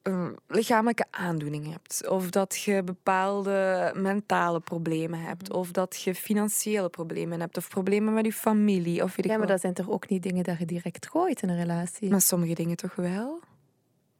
eh, 0.02 0.26
lichamelijke 0.48 1.04
aandoeningen 1.10 1.70
hebt, 1.70 2.08
of 2.08 2.30
dat 2.30 2.60
je 2.60 2.82
bepaalde 2.82 3.92
mentale 3.96 4.60
problemen 4.60 5.20
hebt, 5.20 5.48
Mhm. 5.48 5.58
of 5.58 5.70
dat 5.70 6.02
je 6.02 6.14
financiële 6.14 6.88
problemen 6.88 7.40
hebt, 7.40 7.56
of 7.56 7.68
problemen 7.68 8.14
met 8.14 8.24
je 8.24 8.32
familie, 8.32 9.02
of 9.02 9.16
weet 9.16 9.26
Ja, 9.26 9.38
maar 9.38 9.46
dat 9.46 9.60
zijn 9.60 9.74
toch 9.74 9.90
ook 9.90 10.08
niet 10.08 10.22
dingen 10.22 10.44
dat 10.44 10.58
je 10.58 10.64
direct 10.66 11.06
gooit 11.08 11.42
in 11.42 11.48
een 11.48 11.56
relatie? 11.58 12.10
Maar 12.10 12.20
sommige 12.20 12.54
dingen 12.54 12.76
toch 12.76 12.94
wel? 12.94 13.40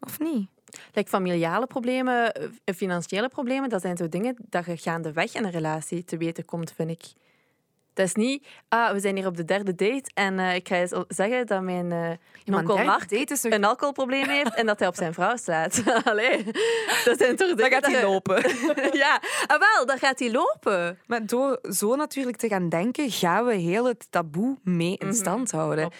Of 0.00 0.18
niet? 0.18 0.48
Like 0.92 1.09
familiale 1.09 1.66
problemen, 1.66 2.35
eh, 2.35 2.74
financiële 2.74 3.29
problemen, 3.29 3.68
dat 3.68 3.81
zijn 3.81 3.96
zo 3.96 4.09
dingen 4.09 4.37
dat 4.48 4.64
je 4.64 4.76
gaandeweg 4.76 5.35
in 5.35 5.44
een 5.44 5.50
relatie 5.50 6.05
te 6.05 6.16
weten 6.16 6.44
komt, 6.44 6.72
vind 6.72 6.90
ik. 6.90 7.05
Dat 7.94 8.07
is 8.07 8.14
niet, 8.14 8.46
ah, 8.68 8.92
we 8.92 9.00
zijn 9.00 9.16
hier 9.16 9.26
op 9.26 9.37
de 9.37 9.44
derde 9.44 9.74
date 9.74 10.11
en 10.14 10.38
eh, 10.38 10.55
ik 10.55 10.68
ga 10.68 10.76
eens 10.76 10.92
zeggen 11.09 11.46
dat 11.46 11.62
mijn 11.62 11.90
een 12.44 12.55
onkel 12.55 12.76
Mark 12.85 13.09
toch- 13.09 13.53
een 13.53 13.64
alcoholprobleem 13.64 14.29
heeft 14.29 14.55
en 14.55 14.66
dat 14.66 14.79
hij 14.79 14.88
op 14.88 14.94
zijn 14.94 15.14
vrouw 15.14 15.37
slaat. 15.37 15.83
Allee, 16.05 16.44
dat 17.05 17.18
zijn 17.18 17.37
toch 17.37 17.55
dingen 17.55 17.70
gaat 17.70 17.87
hij 17.87 18.03
lopen. 18.03 18.37
ja, 18.92 19.20
ah, 19.46 19.59
wel, 19.59 19.87
dan 19.87 19.98
gaat 19.98 20.18
hij 20.18 20.31
lopen. 20.31 20.98
Maar 21.07 21.26
door 21.26 21.59
zo 21.62 21.94
natuurlijk 21.96 22.37
te 22.37 22.48
gaan 22.48 22.68
denken, 22.68 23.11
gaan 23.11 23.44
we 23.44 23.55
heel 23.55 23.85
het 23.87 24.07
taboe 24.11 24.59
mee 24.62 24.96
in 24.98 25.07
Mhm, 25.07 25.16
stand 25.16 25.50
houden. 25.50 25.90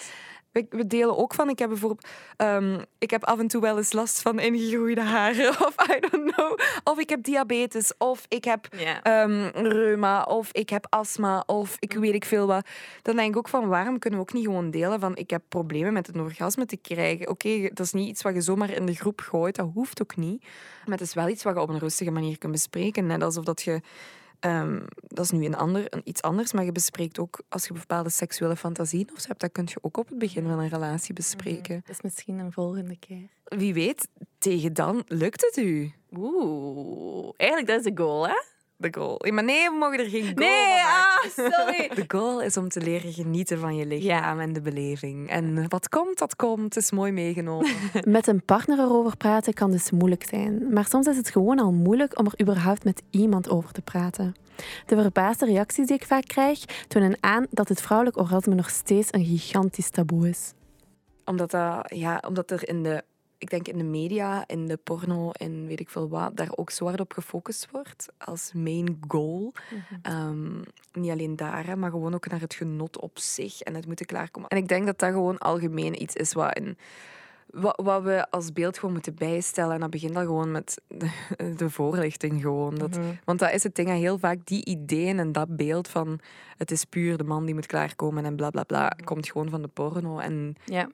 We 0.52 0.86
delen 0.86 1.16
ook 1.16 1.34
van, 1.34 1.48
ik 1.48 1.58
heb 1.58 1.68
bijvoorbeeld, 1.68 2.08
ehm, 2.36 2.80
ik 2.98 3.10
heb 3.10 3.24
af 3.24 3.38
en 3.38 3.48
toe 3.48 3.60
wel 3.60 3.76
eens 3.76 3.92
last 3.92 4.22
van 4.22 4.38
ingegroeide 4.38 5.00
haren, 5.00 5.48
of 5.66 5.74
I 5.96 6.00
don't 6.00 6.32
know, 6.34 6.58
of 6.84 6.98
ik 6.98 7.08
heb 7.08 7.22
diabetes, 7.22 7.92
of 7.98 8.24
ik 8.28 8.44
heb 8.44 8.66
ehm, 9.02 9.48
reuma, 9.54 10.22
of 10.22 10.52
ik 10.52 10.70
heb 10.70 10.86
astma, 10.88 11.42
of 11.46 11.76
ik 11.78 11.92
weet 11.92 12.14
ik 12.14 12.24
veel 12.24 12.46
wat. 12.46 12.66
Dan 13.02 13.16
denk 13.16 13.30
ik 13.30 13.36
ook 13.36 13.48
van, 13.48 13.68
waarom 13.68 13.98
kunnen 13.98 14.18
we 14.18 14.24
ook 14.24 14.32
niet 14.32 14.44
gewoon 14.44 14.70
delen 14.70 15.00
van, 15.00 15.16
ik 15.16 15.30
heb 15.30 15.42
problemen 15.48 15.92
met 15.92 16.14
een 16.14 16.20
orgasme 16.20 16.66
te 16.66 16.76
krijgen. 16.76 17.28
Oké, 17.28 17.68
dat 17.72 17.86
is 17.86 17.92
niet 17.92 18.08
iets 18.08 18.22
wat 18.22 18.34
je 18.34 18.40
zomaar 18.40 18.70
in 18.70 18.86
de 18.86 18.94
groep 18.94 19.20
gooit, 19.20 19.56
dat 19.56 19.70
hoeft 19.74 20.02
ook 20.02 20.16
niet. 20.16 20.42
Maar 20.84 20.98
het 20.98 21.06
is 21.06 21.14
wel 21.14 21.28
iets 21.28 21.42
wat 21.42 21.54
je 21.54 21.60
op 21.60 21.68
een 21.68 21.78
rustige 21.78 22.10
manier 22.10 22.38
kunt 22.38 22.52
bespreken. 22.52 23.06
Net 23.06 23.22
alsof 23.22 23.44
dat 23.44 23.62
je 23.62 23.80
Ehm, 24.40 24.81
dat 25.07 25.24
is 25.24 25.31
nu 25.31 25.44
een 25.44 25.57
ander, 25.57 25.87
een, 25.88 26.00
iets 26.05 26.22
anders, 26.22 26.53
maar 26.53 26.64
je 26.64 26.72
bespreekt 26.72 27.18
ook 27.18 27.42
als 27.48 27.66
je 27.66 27.72
bepaalde 27.72 28.11
seksuele 28.11 28.57
fantasieën 28.57 29.11
of 29.12 29.20
zo 29.20 29.29
hebt, 29.29 29.40
dat 29.40 29.53
kun 29.53 29.64
je 29.68 29.79
ook 29.81 29.96
op 29.96 30.09
het 30.09 30.18
begin 30.18 30.46
van 30.46 30.59
een 30.59 30.68
relatie 30.68 31.14
bespreken. 31.14 31.81
Dat 31.87 31.96
is 31.96 32.03
misschien 32.03 32.38
een 32.38 32.53
volgende 32.53 32.96
keer. 32.98 33.29
Wie 33.44 33.74
weet, 33.74 34.09
tegen 34.38 34.72
dan 34.72 35.03
lukt 35.07 35.40
het 35.40 35.57
u. 35.57 35.92
Oeh, 36.16 37.33
eigenlijk 37.37 37.70
dat 37.70 37.79
is 37.87 37.92
de 37.92 38.03
goal, 38.03 38.29
hè? 38.29 38.42
De 38.80 38.88
goal. 38.90 39.26
Ja, 39.26 39.32
maar 39.32 39.44
nee, 39.44 39.70
we 39.70 39.76
mogen 39.76 39.98
er 39.98 40.08
geen 40.10 40.22
goal 40.22 40.34
Nee, 40.34 40.66
van 40.66 40.92
maken. 40.92 41.52
ah, 41.54 41.66
sorry. 41.66 41.88
De 42.04 42.04
goal 42.16 42.42
is 42.42 42.56
om 42.56 42.68
te 42.68 42.80
leren 42.80 43.12
genieten 43.12 43.58
van 43.58 43.76
je 43.76 43.86
lichaam 43.86 44.40
en 44.40 44.52
de 44.52 44.60
beleving. 44.60 45.28
En 45.30 45.68
wat 45.68 45.88
komt, 45.88 46.18
dat 46.18 46.36
komt. 46.36 46.74
Het 46.74 46.82
is 46.84 46.90
mooi 46.90 47.12
meegenomen. 47.12 47.70
Met 48.04 48.26
een 48.26 48.42
partner 48.44 48.78
erover 48.78 49.16
praten 49.16 49.52
kan 49.54 49.70
dus 49.70 49.90
moeilijk 49.90 50.24
zijn. 50.28 50.72
Maar 50.72 50.86
soms 50.86 51.06
is 51.06 51.16
het 51.16 51.30
gewoon 51.30 51.58
al 51.58 51.72
moeilijk 51.72 52.18
om 52.18 52.26
er 52.26 52.40
überhaupt 52.40 52.84
met 52.84 53.02
iemand 53.10 53.50
over 53.50 53.72
te 53.72 53.82
praten. 53.82 54.34
De 54.86 54.96
verbaasde 55.00 55.46
reacties 55.46 55.86
die 55.86 55.96
ik 55.96 56.06
vaak 56.06 56.26
krijg, 56.26 56.64
tonen 56.88 57.16
aan 57.20 57.46
dat 57.50 57.68
het 57.68 57.80
vrouwelijk 57.82 58.18
orgasme 58.18 58.54
nog 58.54 58.70
steeds 58.70 59.08
een 59.10 59.24
gigantisch 59.24 59.90
taboe 59.90 60.28
is. 60.28 60.52
omdat, 61.24 61.50
dat, 61.50 61.86
ja, 61.94 62.22
omdat 62.28 62.50
er 62.50 62.68
in 62.68 62.82
de, 62.82 63.02
ik 63.40 63.50
denk 63.50 63.68
in 63.68 63.79
de 63.79 63.85
media, 63.85 64.44
in 64.46 64.66
de 64.66 64.76
porno 64.76 65.31
en 65.31 65.66
weet 65.66 65.81
ik 65.81 65.88
veel 65.90 66.09
wat, 66.09 66.37
daar 66.37 66.50
ook 66.55 66.70
zo 66.70 66.85
hard 66.85 67.00
op 67.00 67.12
gefocust 67.12 67.68
wordt 67.70 68.09
als 68.18 68.53
main 68.53 68.98
goal. 69.09 69.53
Ehm, 70.03 70.55
niet 70.92 71.11
alleen 71.11 71.37
daar, 71.37 71.79
maar 71.79 71.90
gewoon 71.90 72.14
ook 72.14 72.29
naar 72.29 72.40
het 72.40 72.55
genot 72.55 72.98
op 72.98 73.18
zich 73.18 73.61
en 73.61 73.74
het 73.74 73.87
moeten 73.87 74.07
klaarkomen. 74.07 74.48
En 74.48 74.57
ik 74.57 74.68
denk 74.68 74.87
dat 74.87 74.98
dat 74.98 75.12
gewoon 75.12 75.38
algemeen 75.38 76.03
iets 76.03 76.14
is 76.14 76.33
wat, 76.33 76.57
in, 76.59 76.76
wat, 77.46 77.81
wat 77.83 78.03
we 78.03 78.31
als 78.31 78.53
beeld 78.53 78.79
gewoon 78.79 78.94
moeten 78.94 79.14
bijstellen. 79.14 79.74
En 79.74 79.81
dat 79.81 79.90
begint 79.90 80.16
al 80.16 80.22
gewoon 80.22 80.50
met 80.50 80.81
de, 80.88 81.11
de 81.57 81.70
voorlichting 81.70 82.40
gewoon. 82.40 82.74
Dat, 82.74 82.90
Mhm. 82.96 83.03
Want 83.24 83.38
dat 83.38 83.53
is 83.53 83.62
het 83.62 83.74
ding, 83.74 83.88
heel 83.88 84.18
vaak 84.18 84.38
die 84.44 84.64
ideeën 84.64 85.18
en 85.18 85.33
dat 85.33 85.57
beeld 85.57 85.88
van 85.88 86.20
het 86.57 86.70
is 86.70 86.85
puur 86.85 87.16
de 87.16 87.24
man 87.24 87.44
die 87.44 87.55
moet 87.55 87.66
klaarkomen 87.66 88.24
en 88.24 88.37
bla 88.37 88.50
bla 88.50 88.62
bla, 88.64 88.92
komt 89.05 89.31
gewoon 89.31 89.50
van 89.50 89.62
de 89.62 89.68
porno. 89.68 90.18
En 90.18 90.55
Ja. 90.64 90.88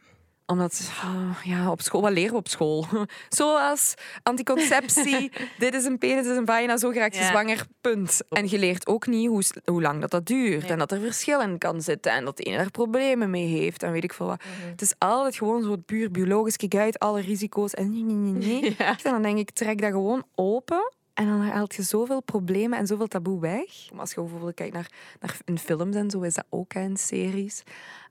Omdat, 0.46 0.90
ah, 1.02 1.38
ja, 1.44 1.70
op 1.70 1.80
school, 1.80 2.00
wat 2.00 2.12
leren 2.12 2.30
we 2.32 2.36
op 2.36 2.48
school? 2.48 2.86
Zoals 3.28 3.94
anticonceptie, 4.22 5.32
dit 5.58 5.74
is 5.74 5.84
een 5.84 5.98
penis, 5.98 6.22
dit 6.22 6.32
is 6.32 6.38
een 6.38 6.46
vagina, 6.46 6.76
zo 6.76 6.90
raak 6.94 7.12
je 7.12 7.20
Ja. 7.20 7.26
zwanger, 7.28 7.66
punt. 7.80 8.20
En 8.28 8.48
je 8.48 8.58
leert 8.58 8.86
ook 8.86 9.06
niet 9.06 9.28
hoe, 9.28 9.42
hoe 9.64 9.82
lang 9.82 10.00
dat, 10.00 10.10
dat 10.10 10.26
duurt 10.26 10.70
en 10.70 10.78
dat 10.78 10.92
er 10.92 11.00
verschil 11.00 11.40
in 11.40 11.58
kan 11.58 11.82
zitten 11.82 12.12
en 12.12 12.24
dat 12.24 12.36
de 12.36 12.42
ene 12.42 12.56
daar 12.56 12.70
problemen 12.70 13.30
mee 13.30 13.46
heeft 13.46 13.82
en 13.82 13.92
weet 13.92 14.04
ik 14.04 14.12
veel 14.12 14.26
wat. 14.26 14.42
Mhm. 14.44 14.70
Het 14.70 14.82
is 14.82 14.94
altijd 14.98 15.36
gewoon 15.36 15.62
zo 15.62 15.76
puur 15.76 16.10
biologisch, 16.10 16.56
kijk 16.56 16.74
uit, 16.74 16.98
alle 16.98 17.20
risico's 17.20 17.74
en 17.74 17.90
nee, 17.90 18.02
nee, 18.02 18.32
nee, 18.32 18.60
nee. 18.60 18.76
En 18.78 18.96
dan 19.12 19.22
denk 19.22 19.38
ik, 19.38 19.50
trek 19.50 19.80
dat 19.80 19.90
gewoon 19.90 20.24
open 20.34 20.92
en 21.14 21.26
dan 21.26 21.40
haalt 21.40 21.74
je 21.74 21.82
zoveel 21.82 22.20
problemen 22.22 22.78
en 22.78 22.86
zoveel 22.86 23.06
taboe 23.06 23.40
weg. 23.40 23.88
Als 23.96 24.10
je 24.12 24.20
bijvoorbeeld 24.20 24.54
kijkt 24.54 24.74
naar, 24.74 24.90
naar 25.20 25.36
in 25.44 25.58
films 25.58 25.96
en 25.96 26.10
zo, 26.10 26.20
is 26.20 26.34
dat 26.34 26.44
ook 26.50 26.74
in 26.74 26.96
series. 26.96 27.62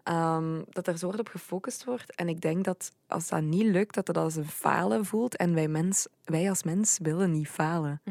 Ehm, 0.05 0.61
dat 0.69 0.87
er 0.87 0.97
zo 0.97 1.07
hard 1.07 1.19
op 1.19 1.27
gefocust 1.27 1.83
wordt. 1.83 2.15
En 2.15 2.27
ik 2.29 2.41
denk 2.41 2.63
dat 2.63 2.91
als 3.07 3.27
dat 3.27 3.41
niet 3.41 3.65
lukt, 3.65 3.95
dat 3.95 4.05
dat 4.05 4.17
als 4.17 4.35
een 4.35 4.47
falen 4.47 5.05
voelt. 5.05 5.35
En 5.35 5.53
wij, 5.53 5.67
mens, 5.67 6.07
wij 6.23 6.49
als 6.49 6.63
mens 6.63 6.99
willen 7.01 7.31
niet 7.31 7.47
falen. 7.47 8.01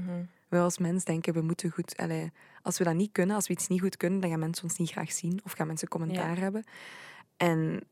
Wij 0.49 0.61
als 0.61 0.79
mens 0.79 1.05
denken, 1.05 1.33
we 1.35 1.41
moeten 1.41 1.71
goed... 1.71 1.97
Allee, 1.97 2.33
als 2.63 2.79
we 2.79 2.85
dat 2.85 2.95
niet 2.95 3.13
kunnen, 3.13 3.37
als 3.37 3.47
we 3.47 3.53
iets 3.53 3.69
niet 3.69 3.81
goed 3.81 3.97
kunnen, 3.97 4.21
dan 4.21 4.31
gaan 4.31 4.39
mensen 4.39 4.65
ons 4.65 4.77
niet 4.79 4.91
graag 4.91 5.13
zien. 5.13 5.41
Of 5.45 5.53
gaan 5.53 5.67
mensen 5.67 5.89
commentaar 5.89 6.35
Ja. 6.35 6.41
hebben. 6.43 6.65
En 7.37 7.83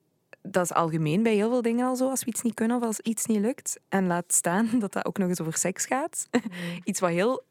dat 0.43 0.65
is 0.65 0.73
algemeen 0.73 1.23
bij 1.23 1.35
heel 1.35 1.51
veel 1.51 1.63
dingen 1.63 1.87
al 1.87 1.97
zo. 1.97 2.09
Als 2.11 2.21
we 2.25 2.31
iets 2.31 2.43
niet 2.43 2.55
kunnen 2.55 2.77
of 2.77 2.83
als 2.83 3.01
iets 3.01 3.27
niet 3.27 3.41
lukt. 3.41 3.81
En 3.89 4.07
laat 4.07 4.33
staan 4.33 4.69
dat 4.79 4.93
dat 4.93 5.05
ook 5.05 5.19
nog 5.19 5.29
eens 5.29 5.41
over 5.41 5.57
seks 5.57 5.87
gaat. 5.87 6.29
iets 6.85 7.01
wat 7.01 7.11
heel 7.11 7.43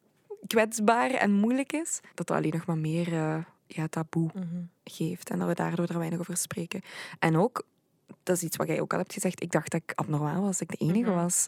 kwetsbaar 0.47 1.09
en 1.11 1.31
moeilijk 1.31 1.73
is. 1.73 1.99
Dat 2.13 2.27
dat 2.27 2.37
alleen 2.37 2.51
nog 2.53 2.65
maar 2.65 2.77
meer 2.77 3.13
eh, 3.13 3.37
ja, 3.75 3.88
taboe 3.88 4.29
geeft. 4.84 5.29
En 5.29 5.39
dat 5.39 5.47
we 5.47 5.53
daardoor 5.53 5.88
er 5.88 5.97
weinig 5.97 6.19
over 6.19 6.38
spreken. 6.38 6.81
En 7.19 7.38
ook, 7.38 7.63
dat 8.23 8.36
is 8.36 8.43
iets 8.43 8.57
wat 8.57 8.67
jij 8.67 8.81
ook 8.81 8.91
al 8.91 8.99
hebt 8.99 9.13
gezegd, 9.13 9.41
ik 9.41 9.51
dacht 9.51 9.71
dat 9.71 9.81
ik 9.81 9.91
abnormaal 9.95 10.41
was, 10.41 10.57
dat 10.57 10.71
ik 10.71 10.79
de 10.79 10.86
enige 10.86 11.12
was. 11.12 11.47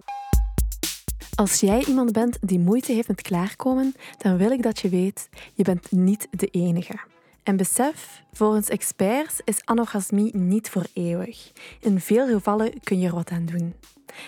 Als 1.35 1.59
jij 1.59 1.85
iemand 1.85 2.11
bent 2.11 2.37
die 2.41 2.59
moeite 2.59 2.91
heeft 2.91 3.07
met 3.07 3.21
klaarkomen, 3.21 3.95
dan 4.17 4.37
wil 4.37 4.51
ik 4.51 4.63
dat 4.63 4.79
je 4.79 4.89
weet, 4.89 5.29
je 5.53 5.63
bent 5.63 5.91
niet 5.91 6.27
de 6.31 6.47
enige. 6.47 6.99
En 7.43 7.57
besef, 7.57 8.23
volgens 8.31 8.69
experts 8.69 9.41
is 9.43 9.65
anorgasmie 9.65 10.37
niet 10.37 10.69
voor 10.69 10.85
eeuwig. 10.93 11.51
In 11.79 11.99
veel 11.99 12.27
gevallen 12.27 12.79
kun 12.83 12.99
je 12.99 13.07
er 13.07 13.15
wat 13.15 13.29
aan 13.29 13.45
doen. 13.45 13.73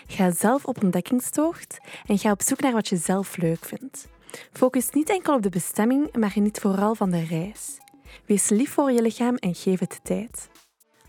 Ga 0.08 0.32
zelf 0.32 0.66
op 0.66 0.84
ontdekkingstocht 0.84 1.80
en 2.06 2.18
ga 2.18 2.32
op 2.32 2.42
zoek 2.42 2.62
naar 2.62 2.74
wat 2.74 2.88
je 2.88 2.98
zelf 2.98 3.38
leuk 3.38 3.66
vindt. 3.66 4.08
Focus 4.52 4.90
niet 4.90 5.10
enkel 5.10 5.36
op 5.36 5.42
de 5.42 5.50
bestemming, 5.50 6.16
maar 6.16 6.32
geniet 6.32 6.60
vooral 6.60 6.96
van 6.96 7.10
de 7.10 7.24
reis. 7.24 7.78
Wees 8.26 8.50
lief 8.50 8.72
voor 8.72 8.92
je 8.92 9.02
lichaam 9.02 9.36
en 9.36 9.56
geef 9.56 9.80
het 9.80 10.00
tijd. 10.04 10.50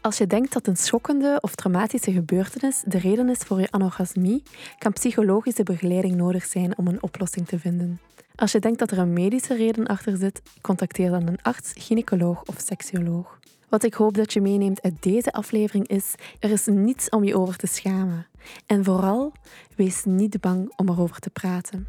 Als 0.00 0.18
je 0.18 0.26
denkt 0.26 0.52
dat 0.52 0.66
een 0.66 0.76
schokkende 0.76 1.38
of 1.40 1.54
traumatische 1.54 2.12
gebeurtenis 2.12 2.82
de 2.86 2.98
reden 2.98 3.28
is 3.28 3.38
voor 3.38 3.60
je 3.60 3.70
anorgasmie, 3.70 4.42
kan 4.78 4.92
psychologische 4.92 5.62
begeleiding 5.62 6.14
nodig 6.14 6.44
zijn 6.44 6.78
om 6.78 6.86
een 6.86 7.02
oplossing 7.02 7.48
te 7.48 7.58
vinden. 7.58 8.00
Als 8.34 8.52
je 8.52 8.58
denkt 8.58 8.78
dat 8.78 8.90
er 8.90 8.98
een 8.98 9.12
medische 9.12 9.56
reden 9.56 9.86
achter 9.86 10.16
zit, 10.16 10.42
contacteer 10.60 11.10
dan 11.10 11.26
een 11.26 11.42
arts, 11.42 11.72
gynaecoloog 11.76 12.42
of 12.42 12.54
seksuoloog. 12.58 13.38
Wat 13.68 13.84
ik 13.84 13.94
hoop 13.94 14.14
dat 14.14 14.32
je 14.32 14.40
meeneemt 14.40 14.82
uit 14.82 15.02
deze 15.02 15.32
aflevering 15.32 15.88
is: 15.88 16.14
er 16.40 16.50
is 16.50 16.66
niets 16.66 17.08
om 17.08 17.24
je 17.24 17.36
over 17.36 17.56
te 17.56 17.66
schamen. 17.66 18.26
En 18.66 18.84
vooral, 18.84 19.32
wees 19.76 20.04
niet 20.04 20.40
bang 20.40 20.72
om 20.76 20.88
erover 20.88 21.18
te 21.18 21.30
praten. 21.30 21.86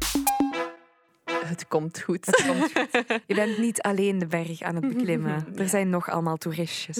Het 1.52 1.68
komt 1.68 2.00
goed. 2.00 2.26
Het 2.26 2.44
komt 2.46 2.72
goed. 2.72 3.22
Je 3.26 3.34
bent 3.34 3.58
niet 3.58 3.82
alleen 3.82 4.18
de 4.18 4.26
berg 4.26 4.62
aan 4.62 4.74
het 4.74 4.88
beklimmen. 4.88 5.46
Er 5.56 5.68
zijn 5.68 5.90
nog 5.90 6.10
allemaal 6.10 6.36
toeristjes. 6.36 6.96